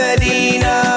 [0.10, 0.89] Medina,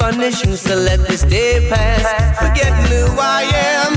[0.00, 2.38] Punishing, so let this day pass.
[2.38, 3.42] Forgetting who I
[3.76, 3.92] am.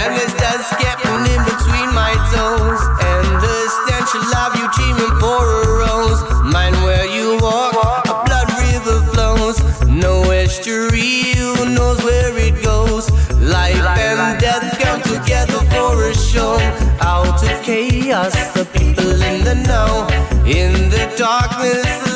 [0.00, 2.82] And this dust getting in between my toes.
[2.98, 6.20] And the stench of love you dreaming for a rose.
[6.52, 7.74] Mind where you walk,
[8.10, 9.56] a blood river flows.
[9.86, 13.08] No estuary, who knows where it goes.
[13.40, 16.58] Life and death come together for a show.
[17.00, 20.08] Out of chaos, the people in the know.
[20.44, 22.07] In the darkness,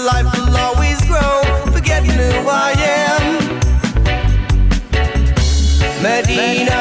[6.36, 6.71] Medina,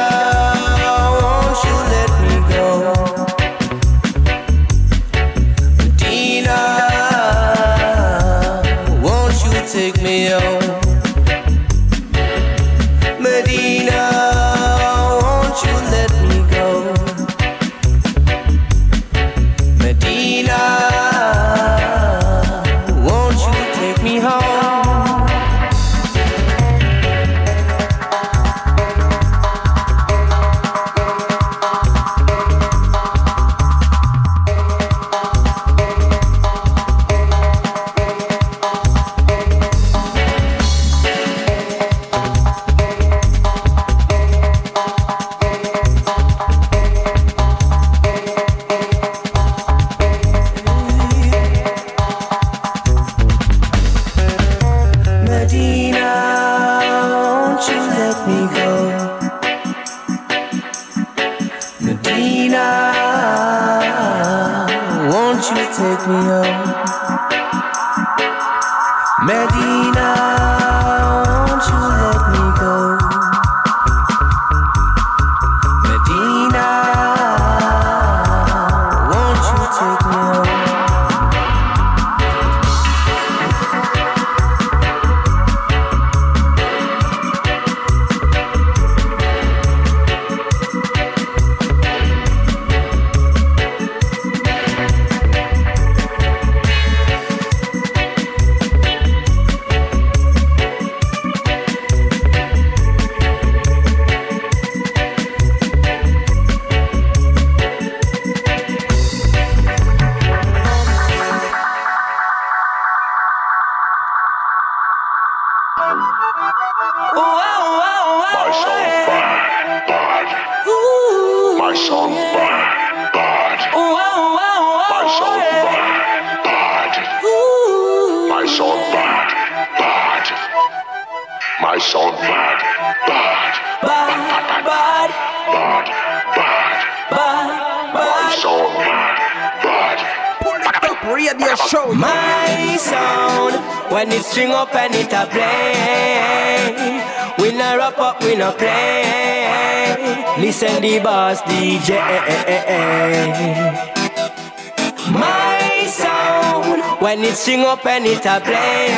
[157.16, 158.88] when it string up and it a play.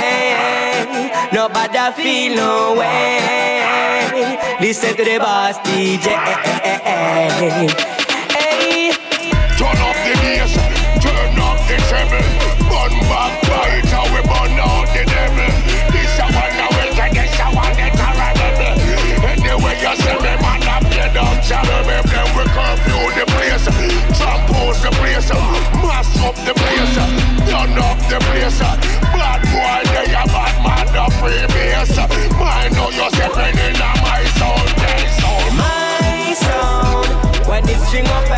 [1.32, 4.38] Nobody feel no way.
[4.60, 6.14] Listen to the boss DJ.
[8.30, 8.92] Hey.
[9.58, 10.54] Turn up the bass,
[11.02, 12.22] turn up the treble.
[12.70, 15.50] Bun back bite, how we burn out the devil.
[15.90, 18.78] This a one that will take this a one that terrible.
[19.26, 23.66] Anyway, you see me man up your dog channel, me then we curfew the place,
[24.14, 25.30] trampose the place,
[25.82, 26.94] mass up the place,
[27.50, 28.60] turn up the place.
[28.60, 28.76] Uh.
[29.14, 31.96] Bad boy, they a bad man, the free base.
[32.38, 32.78] Mind uh.
[32.78, 35.50] how you stepping in a my sound, they sound.
[35.58, 38.33] My sound, when it Yo,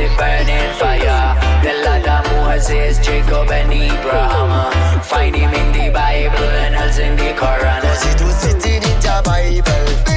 [0.00, 1.36] the burning fire.
[1.62, 5.02] The Lord Muha says Jacob and Abraham.
[5.02, 7.82] Find him in the Bible and else in the Quran.
[7.82, 10.09] Cause it was sitting in the Bible.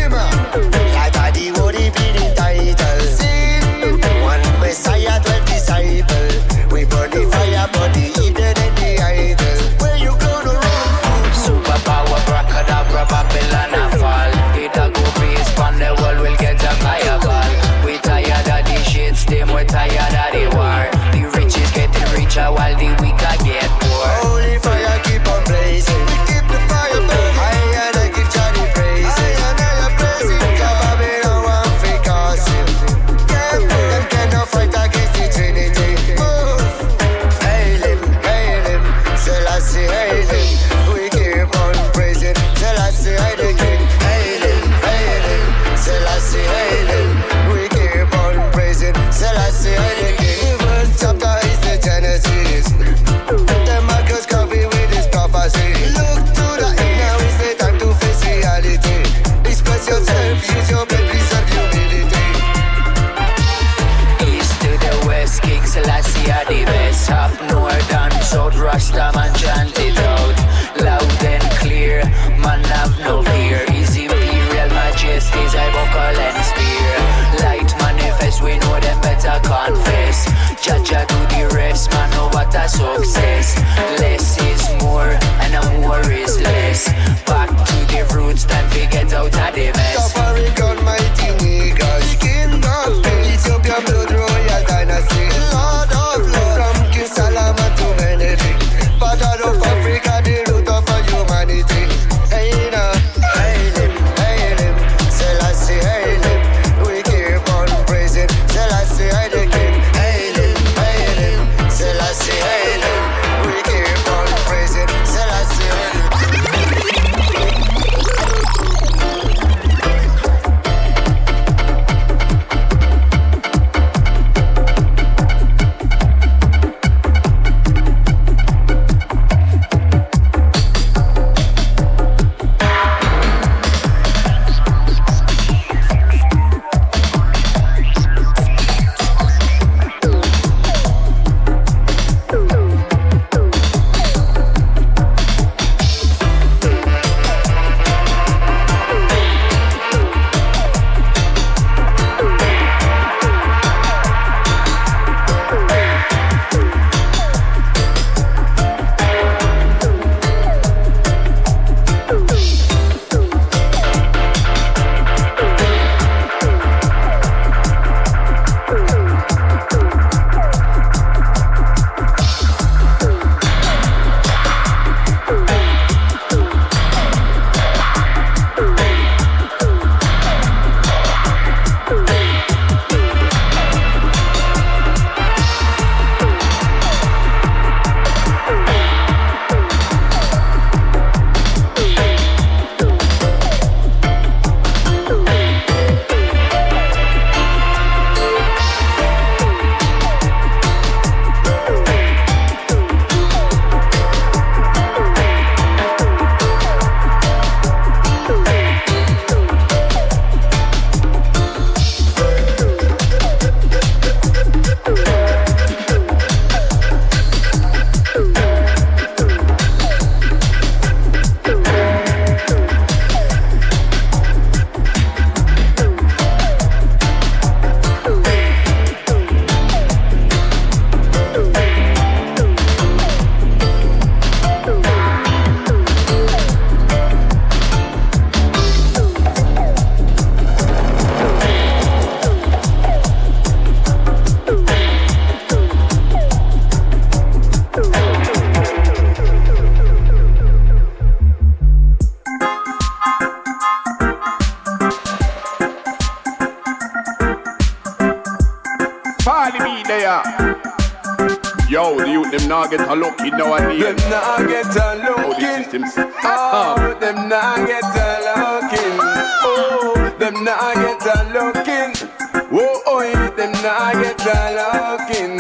[273.64, 275.38] Them get a look in.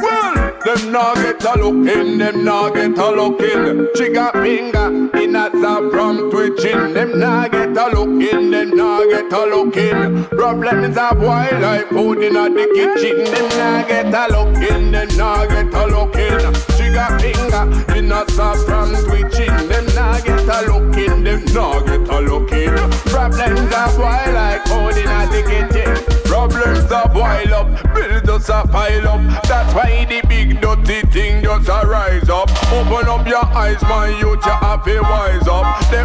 [0.00, 0.34] Well,
[0.64, 3.88] them not get a look in, them not get a look in.
[3.96, 5.50] Trigger finger in a
[5.90, 6.94] from twitching.
[6.94, 10.24] Them not get a look in, them not get a look in.
[10.26, 13.24] Problems of wildlife food in the kitchen.
[13.24, 16.54] Them not get a look in, them not get a look in.
[16.76, 19.68] Trigger finger in a from twitching.
[19.68, 22.74] Them not get a look in, them not get a look in.
[23.10, 25.95] Problems of wildlife food in the kitchen.
[26.36, 29.42] Problems a boil up, bills just a pile up.
[29.48, 32.50] That's why the big dirty thing just a rise up.
[32.70, 33.80] Open up your eyes,
[34.20, 35.80] youth, you have to wise up.
[35.88, 36.04] The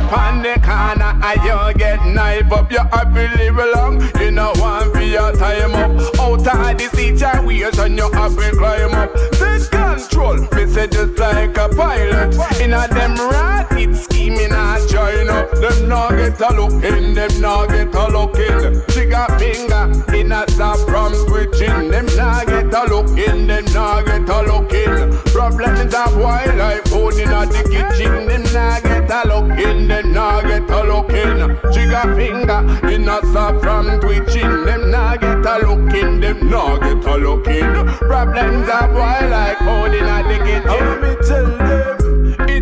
[0.63, 2.71] corner and you get knife up.
[2.71, 6.17] You to live long, you know one for your time up.
[6.17, 9.13] Out of the situation, you to climb up.
[9.33, 12.61] Take control, me say just like a pilot.
[12.61, 15.51] In a them rat, it's scheming and join up.
[15.51, 18.81] Them not get a look in, them not get a look in.
[18.87, 21.89] Trigger finger in a stop from twitching.
[21.89, 25.17] Them not get a look in, them not get a look in.
[25.33, 28.27] Problems of wildlife food in a the kitchen.
[28.27, 31.57] Them not get a look in, them not get a look in.
[31.73, 34.65] Trigger finger in a stop from twitching.
[34.65, 37.87] Them not get a look in, them not get a look in.
[38.07, 40.69] Problems of wildlife food in a the kitchen.
[40.69, 41.60] Let me tell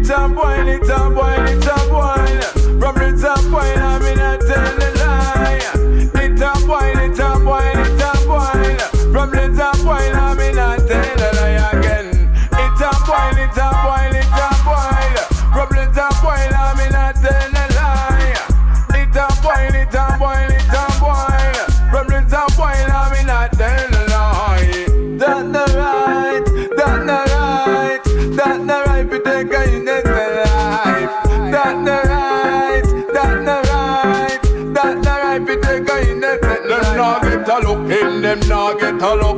[0.09, 2.79] it's a boil, it's a boil, it's a boil.
[2.79, 5.61] Problems a boil, I'm in a tell the lie.
[6.15, 7.38] It's a boil, it's a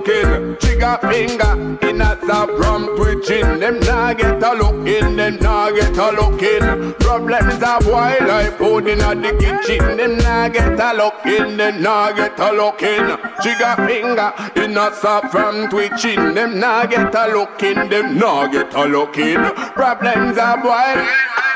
[0.03, 0.57] get a look in.
[0.57, 3.59] Trigger finger in a the from twitching.
[3.59, 6.93] Them not get a look in, them not get a look in.
[6.93, 9.97] Problems of wildlife food in the kitchen.
[9.97, 13.17] Them not get a look in, them not get a look in.
[13.41, 16.33] Trigger finger in a the from twitching.
[16.33, 19.43] Them not get a look in, them not get a look in.
[19.73, 21.50] Problems of wildlife.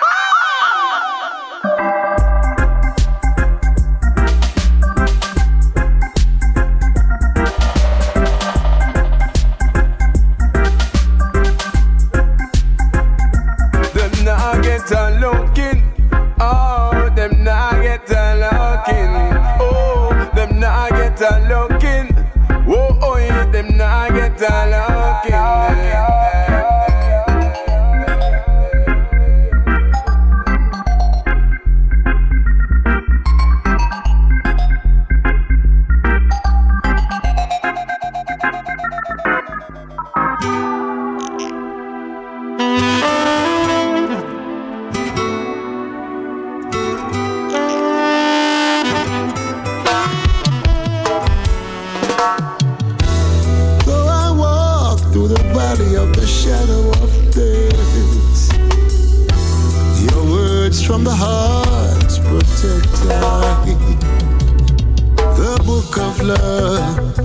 [65.36, 67.16] The book of love,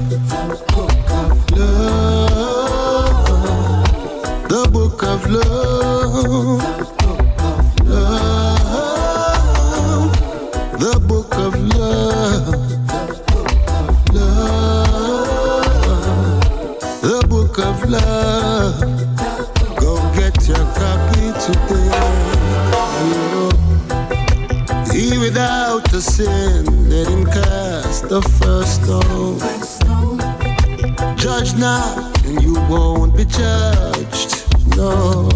[4.48, 6.60] the book of love,
[10.78, 12.40] the book of love.
[14.12, 15.30] love,
[17.00, 18.80] the book of love.
[19.80, 21.79] Go get your copy today.
[25.20, 29.38] Without a sin, let him cast the first stone.
[31.16, 34.32] Judge not, and you won't be judged.
[34.76, 35.28] No.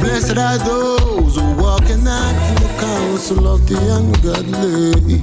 [0.00, 2.22] Blessed are those who walk in the
[2.78, 5.20] counsel of the ungodly.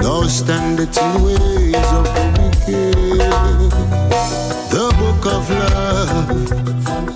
[0.00, 3.20] Nor stand it in ways of the wicked.
[4.70, 5.50] The book of.
[5.50, 7.11] Love.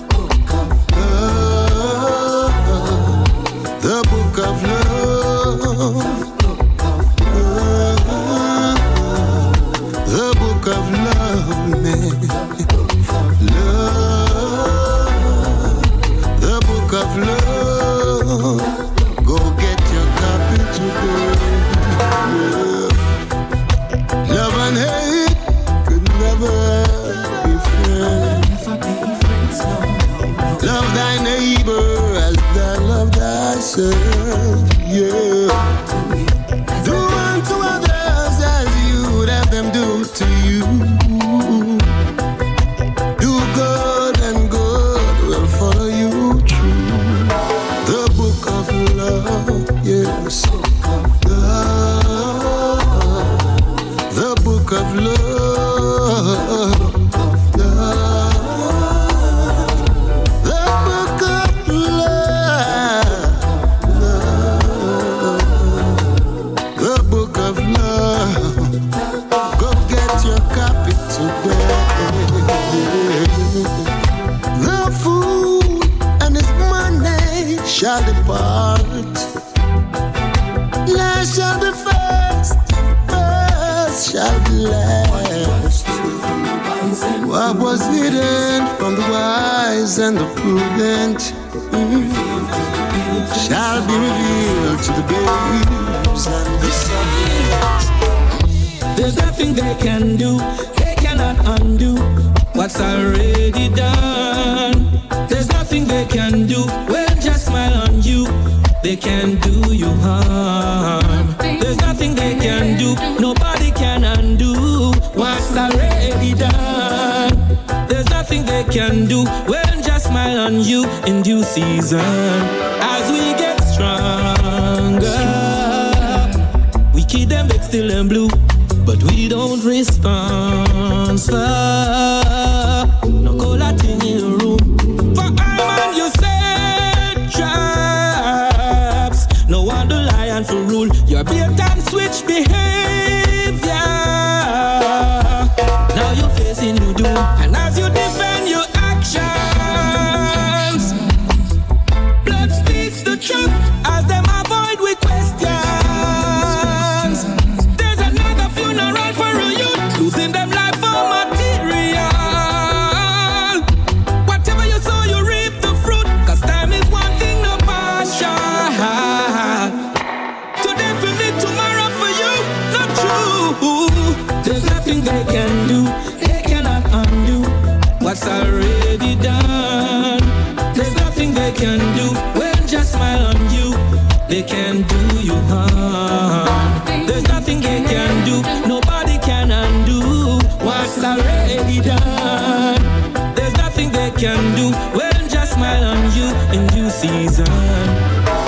[194.95, 197.45] When just smile on you in due season.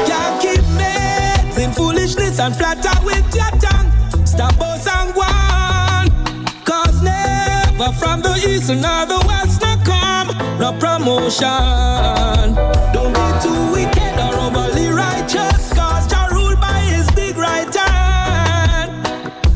[0.06, 0.60] Can't keep
[1.60, 3.91] in foolishness and flatter with your tongue.
[4.26, 6.10] Stop boss and one.
[6.64, 10.28] Cause never from the east nor the west no come
[10.60, 12.56] no promotion.
[12.94, 15.74] Don't be too wicked or overly righteous.
[15.74, 18.91] Cause Jah rule by his big right hand.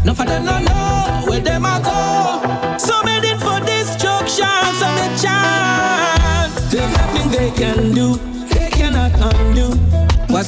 [0.05, 0.72] No for them no know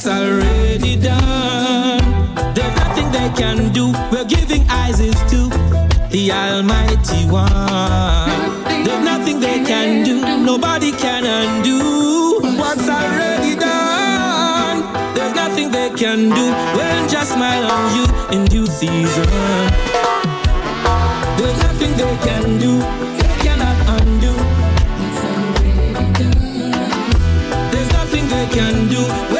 [0.06, 2.34] what's already done.
[2.54, 3.92] There's nothing they can do.
[4.12, 5.50] We're giving eyes to
[6.10, 8.86] the Almighty One.
[8.86, 10.22] There's nothing they can do.
[10.46, 14.84] Nobody can undo what's already done.
[15.16, 16.46] There's nothing they can do.
[16.78, 18.06] When just smile on you
[18.38, 19.26] in due season.
[21.38, 22.78] There's nothing they can do.
[23.18, 24.34] They cannot undo.
[27.72, 29.35] There's nothing they can do.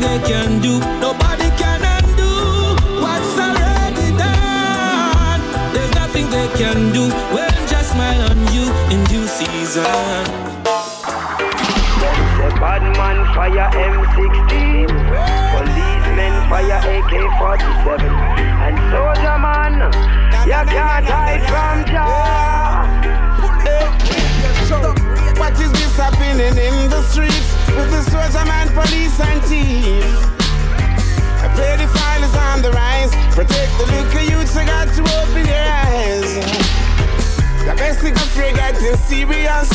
[0.00, 0.78] They can do.
[1.00, 2.32] Nobody can undo
[3.02, 5.40] what's already done.
[5.72, 7.10] There's nothing they can do.
[7.68, 10.28] Just smile on you in season.
[13.38, 14.88] Fire M16
[15.52, 18.02] Policemen fire AK-47
[18.66, 19.74] And soldier man
[20.44, 22.28] You can't hide from Jah
[25.38, 29.38] What is this happening in the streets with the soldier man, police and?
[31.38, 33.12] A pedophile is on the rise.
[33.34, 36.34] Protect the little youths, I got to open your eyes.
[37.64, 39.70] The best thing afraid getting serious.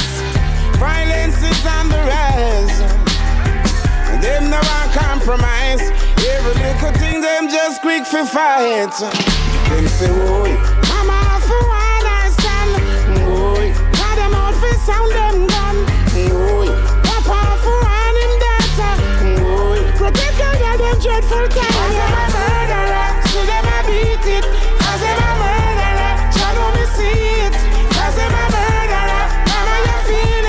[0.78, 2.82] Violence is on the rise.
[4.12, 5.82] And them no one compromise.
[6.28, 8.92] Every little thing them just quick for fight.
[9.70, 10.73] Them say,
[14.86, 15.78] sound them gun.
[16.12, 16.68] Boy,
[17.08, 18.94] Papa for one him daughter.
[19.40, 21.72] Boy, protect your girl them dreadful time.
[21.80, 24.46] Cause them a murderer, so them a beat it.
[24.84, 27.56] Cause them a murderer, try to me see it.
[27.96, 30.43] Cause them a murderer, mama you feel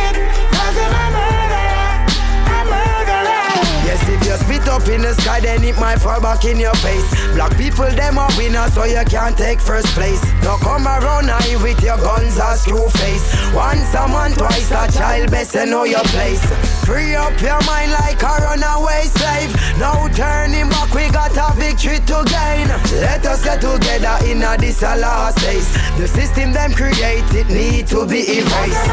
[4.89, 5.65] it.
[5.65, 7.05] it might fall back in your face.
[7.35, 10.23] Black people, them are winners, so you can't take first place.
[10.43, 13.25] Now come around here with your guns or screw face.
[13.55, 16.45] Once a man, twice a child, best you know your place.
[16.85, 19.53] Free up your mind like a runaway slave.
[19.79, 22.69] No turning back, we got a victory to gain.
[23.01, 25.73] Let us get together in a this a last days.
[25.99, 28.85] The system them created need to be erased.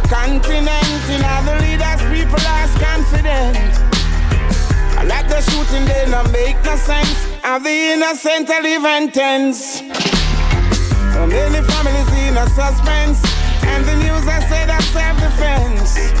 [0.00, 1.02] The continent.
[1.08, 3.56] In the leaders, people are confident.
[4.98, 7.26] I like the shooting, they don't make no sense.
[7.44, 9.80] And the innocent are live intense.
[9.80, 13.24] And many families in a suspense.
[13.64, 16.12] And the news I say that self-defense.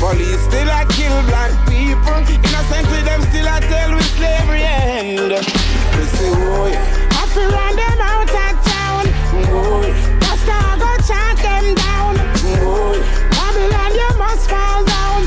[0.00, 2.20] Police still a kill black people.
[2.32, 5.32] Innocently them still a tell with slavery end.
[5.32, 9.04] They say, boy, I feel run them out of town.
[9.48, 10.05] Boy, Rasta
[14.44, 15.25] Babylon you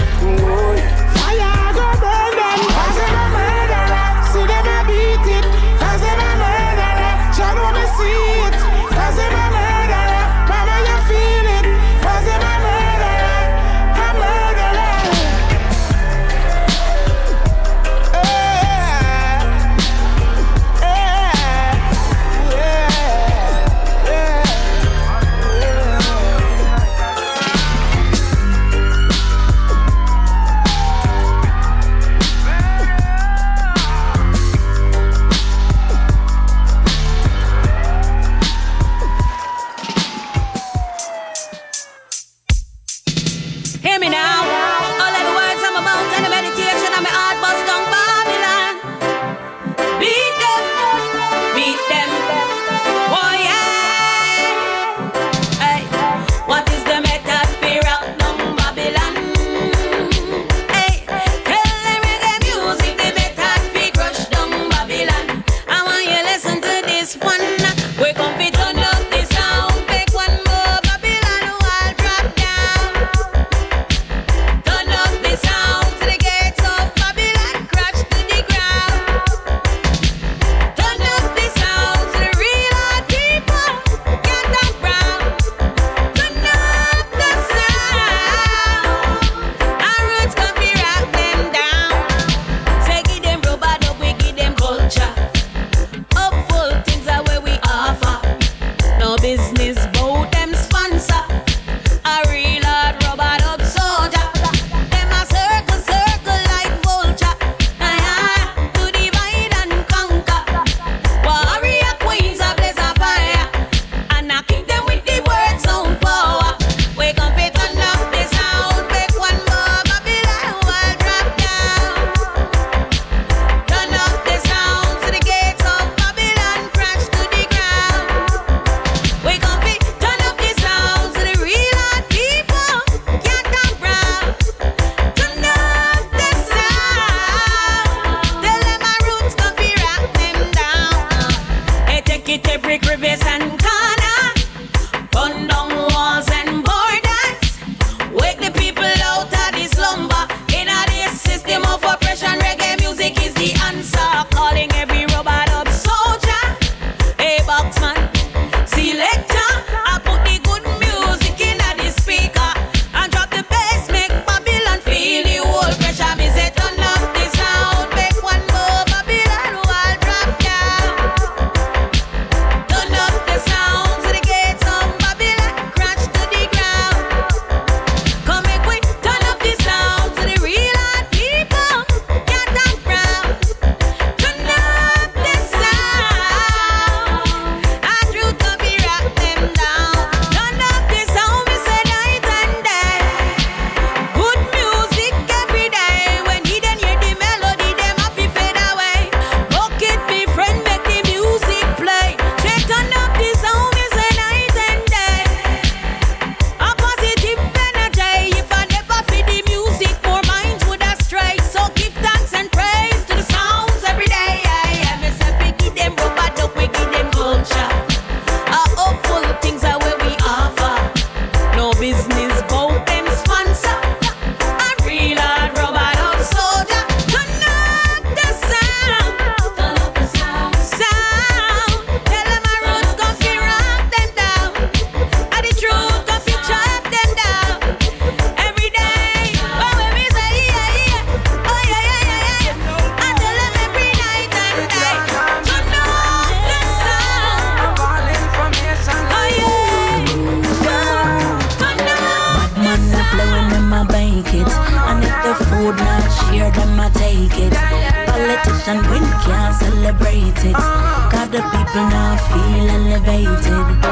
[263.10, 263.86] elevated.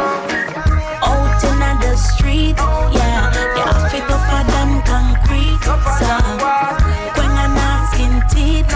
[1.01, 2.57] Out in the street,
[2.93, 5.61] yeah, they have to go for them concrete.
[5.99, 6.09] So,
[7.17, 8.71] when I'm asking teeth,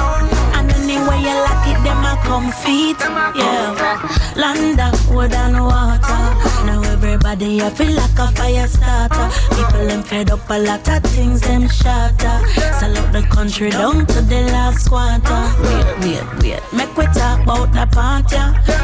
[0.55, 2.99] and anyway you like it, them a come feet,
[3.35, 4.33] yeah.
[4.35, 6.21] Land of wood and water.
[6.65, 9.29] Now everybody I feel like a fire starter.
[9.55, 12.37] People them fed up a lot of things them shatter.
[12.79, 15.41] Sell out the country down to the last quarter.
[15.63, 16.63] Wait, wait, wait.
[16.73, 18.37] Make we talk about the party.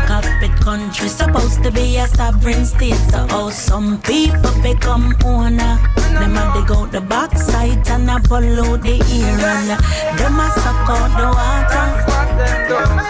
[0.08, 3.02] Carpet country supposed to be a sovereign state.
[3.12, 5.76] So how some people become owner.
[6.20, 9.70] Them a dig out the backside and a follow the ear and
[10.20, 11.88] them a suck out the water.
[12.70, 13.08] Uh,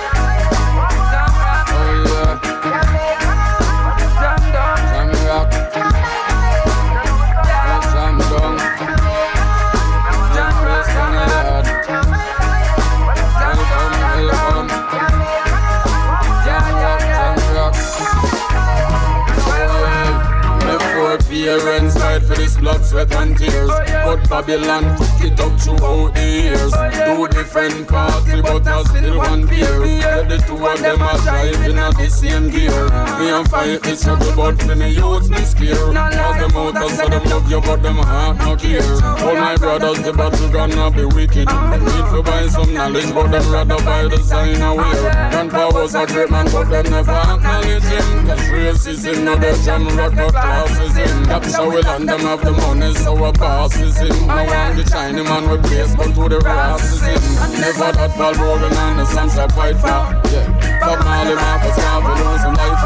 [21.48, 26.26] Parents fight for this blood, sweat and tears But Babylon took it up throughout the
[26.26, 26.74] years.
[27.08, 31.98] Two different parties but are still one Yeah, the two of them are driving at
[31.98, 32.90] the same gear.
[33.20, 37.14] Me and fight the struggle but for me youths me scare Cause them out and
[37.14, 38.82] them love you but them heart not care.
[39.24, 41.48] All my brothers the battle gonna be wicked.
[41.48, 45.96] Need to buy some knowledge but them rather buy the sign of wear Grandpa was
[45.96, 48.28] a great man but them never acknowledge him.
[48.28, 51.26] Cause racism not the jam rock but classism.
[51.26, 53.76] Capture we land them have the money so our boss
[54.06, 55.64] one the China man with
[55.98, 60.14] but to the races in Never that Paul Bogle and the sun's are quite far
[60.32, 61.76] Yeah, Bob Marley, Marcus
[62.24, 62.80] lose some life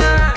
[0.00, 0.34] Yeah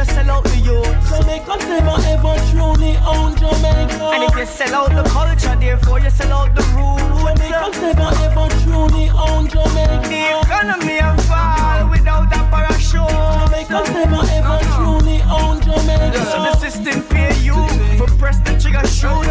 [0.00, 0.96] you sell out the youth.
[1.08, 4.04] Jamaica's never ever truly own Jamaica.
[4.14, 7.04] And if you sell out the culture, therefore you sell out the roots.
[7.20, 10.08] Jamaica's never ever truly own Jamaica.
[10.08, 13.12] The economy a fall without a parachute.
[13.44, 16.20] Jamaica's never ever truly own Jamaica.
[16.32, 17.58] So the system pay you
[17.98, 19.28] for press the trigger shoot.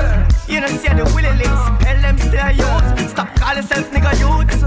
[0.48, 3.10] You know, see the Willie Lynch, tell them stay youth.
[3.10, 4.62] Stop call yourself nigga youths.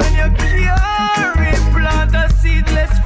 [0.00, 3.03] And you carry plant a seedless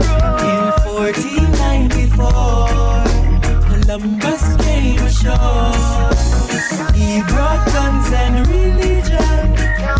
[3.88, 5.72] Columbus came ashore.
[6.92, 9.54] He brought guns and religion,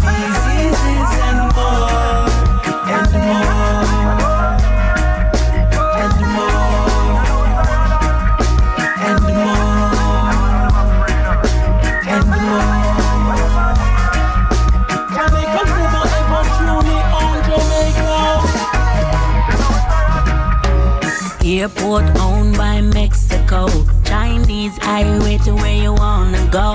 [0.05, 2.29] diseases and more,
[2.93, 3.49] and more,
[6.05, 6.69] and more,
[9.09, 9.89] and more,
[12.13, 12.69] and more.
[17.49, 18.19] Jamaica.
[21.43, 22.28] Airport.
[24.69, 26.75] Chinese highway to where you wanna go.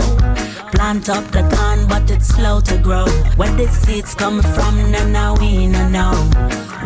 [0.71, 3.05] Plant up the corn, but it's slow to grow.
[3.35, 6.13] Where the seeds come from, now, now we no know.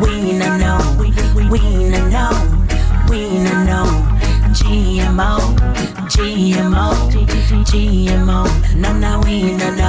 [0.02, 0.80] We no know.
[1.00, 1.12] We,
[1.90, 2.34] no know.
[3.10, 3.88] We no know.
[4.58, 5.56] GMO,
[6.14, 6.88] GMO,
[7.70, 8.76] GMO.
[8.76, 9.87] No, no, we no know.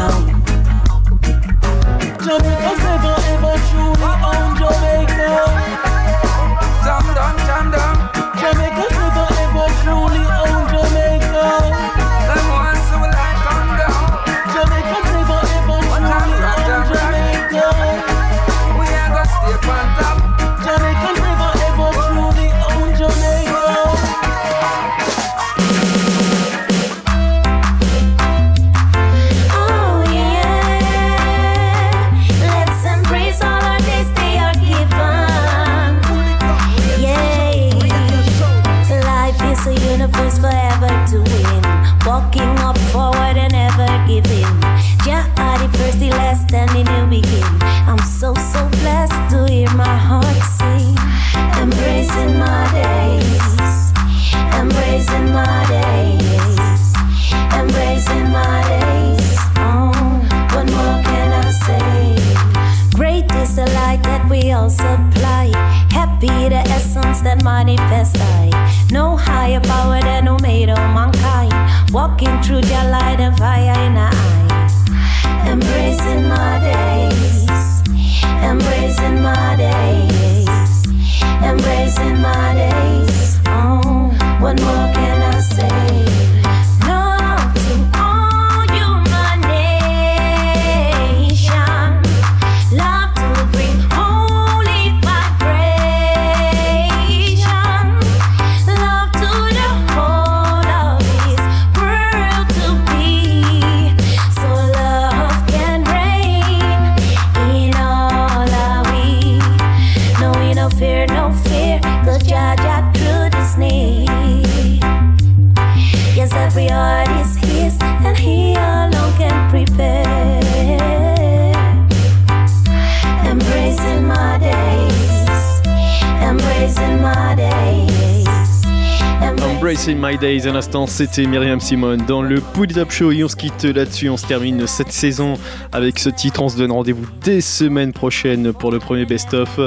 [130.19, 130.49] Embracing My Days.
[130.49, 133.13] À l'instant, c'était Myriam Simon dans le Pull Up Show.
[133.13, 134.09] Et on se quitte là-dessus.
[134.09, 135.39] On se termine cette saison
[135.73, 136.43] avec ce titre.
[136.43, 139.59] On se donne rendez-vous dès semaine prochaine pour le premier best-of.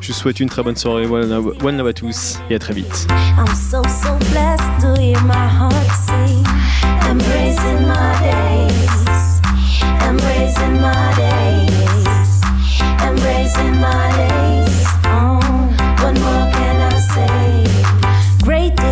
[0.00, 1.06] Je vous souhaite une très bonne soirée.
[1.06, 1.28] One
[1.76, 3.06] love, à tous et à très vite.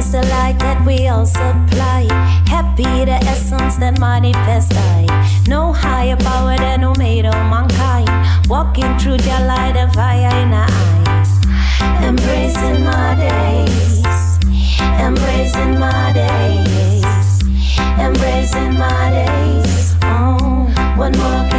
[0.06, 2.06] is the light that we all supply.
[2.46, 5.06] Happy the essence that manifests I.
[5.48, 8.08] No higher power than who made all mankind.
[8.48, 11.30] Walking through the light of fire in our eyes.
[12.08, 14.04] Embracing my days.
[15.06, 17.42] Embracing my days.
[18.06, 19.94] Embracing my days.
[20.02, 21.55] Oh, one more.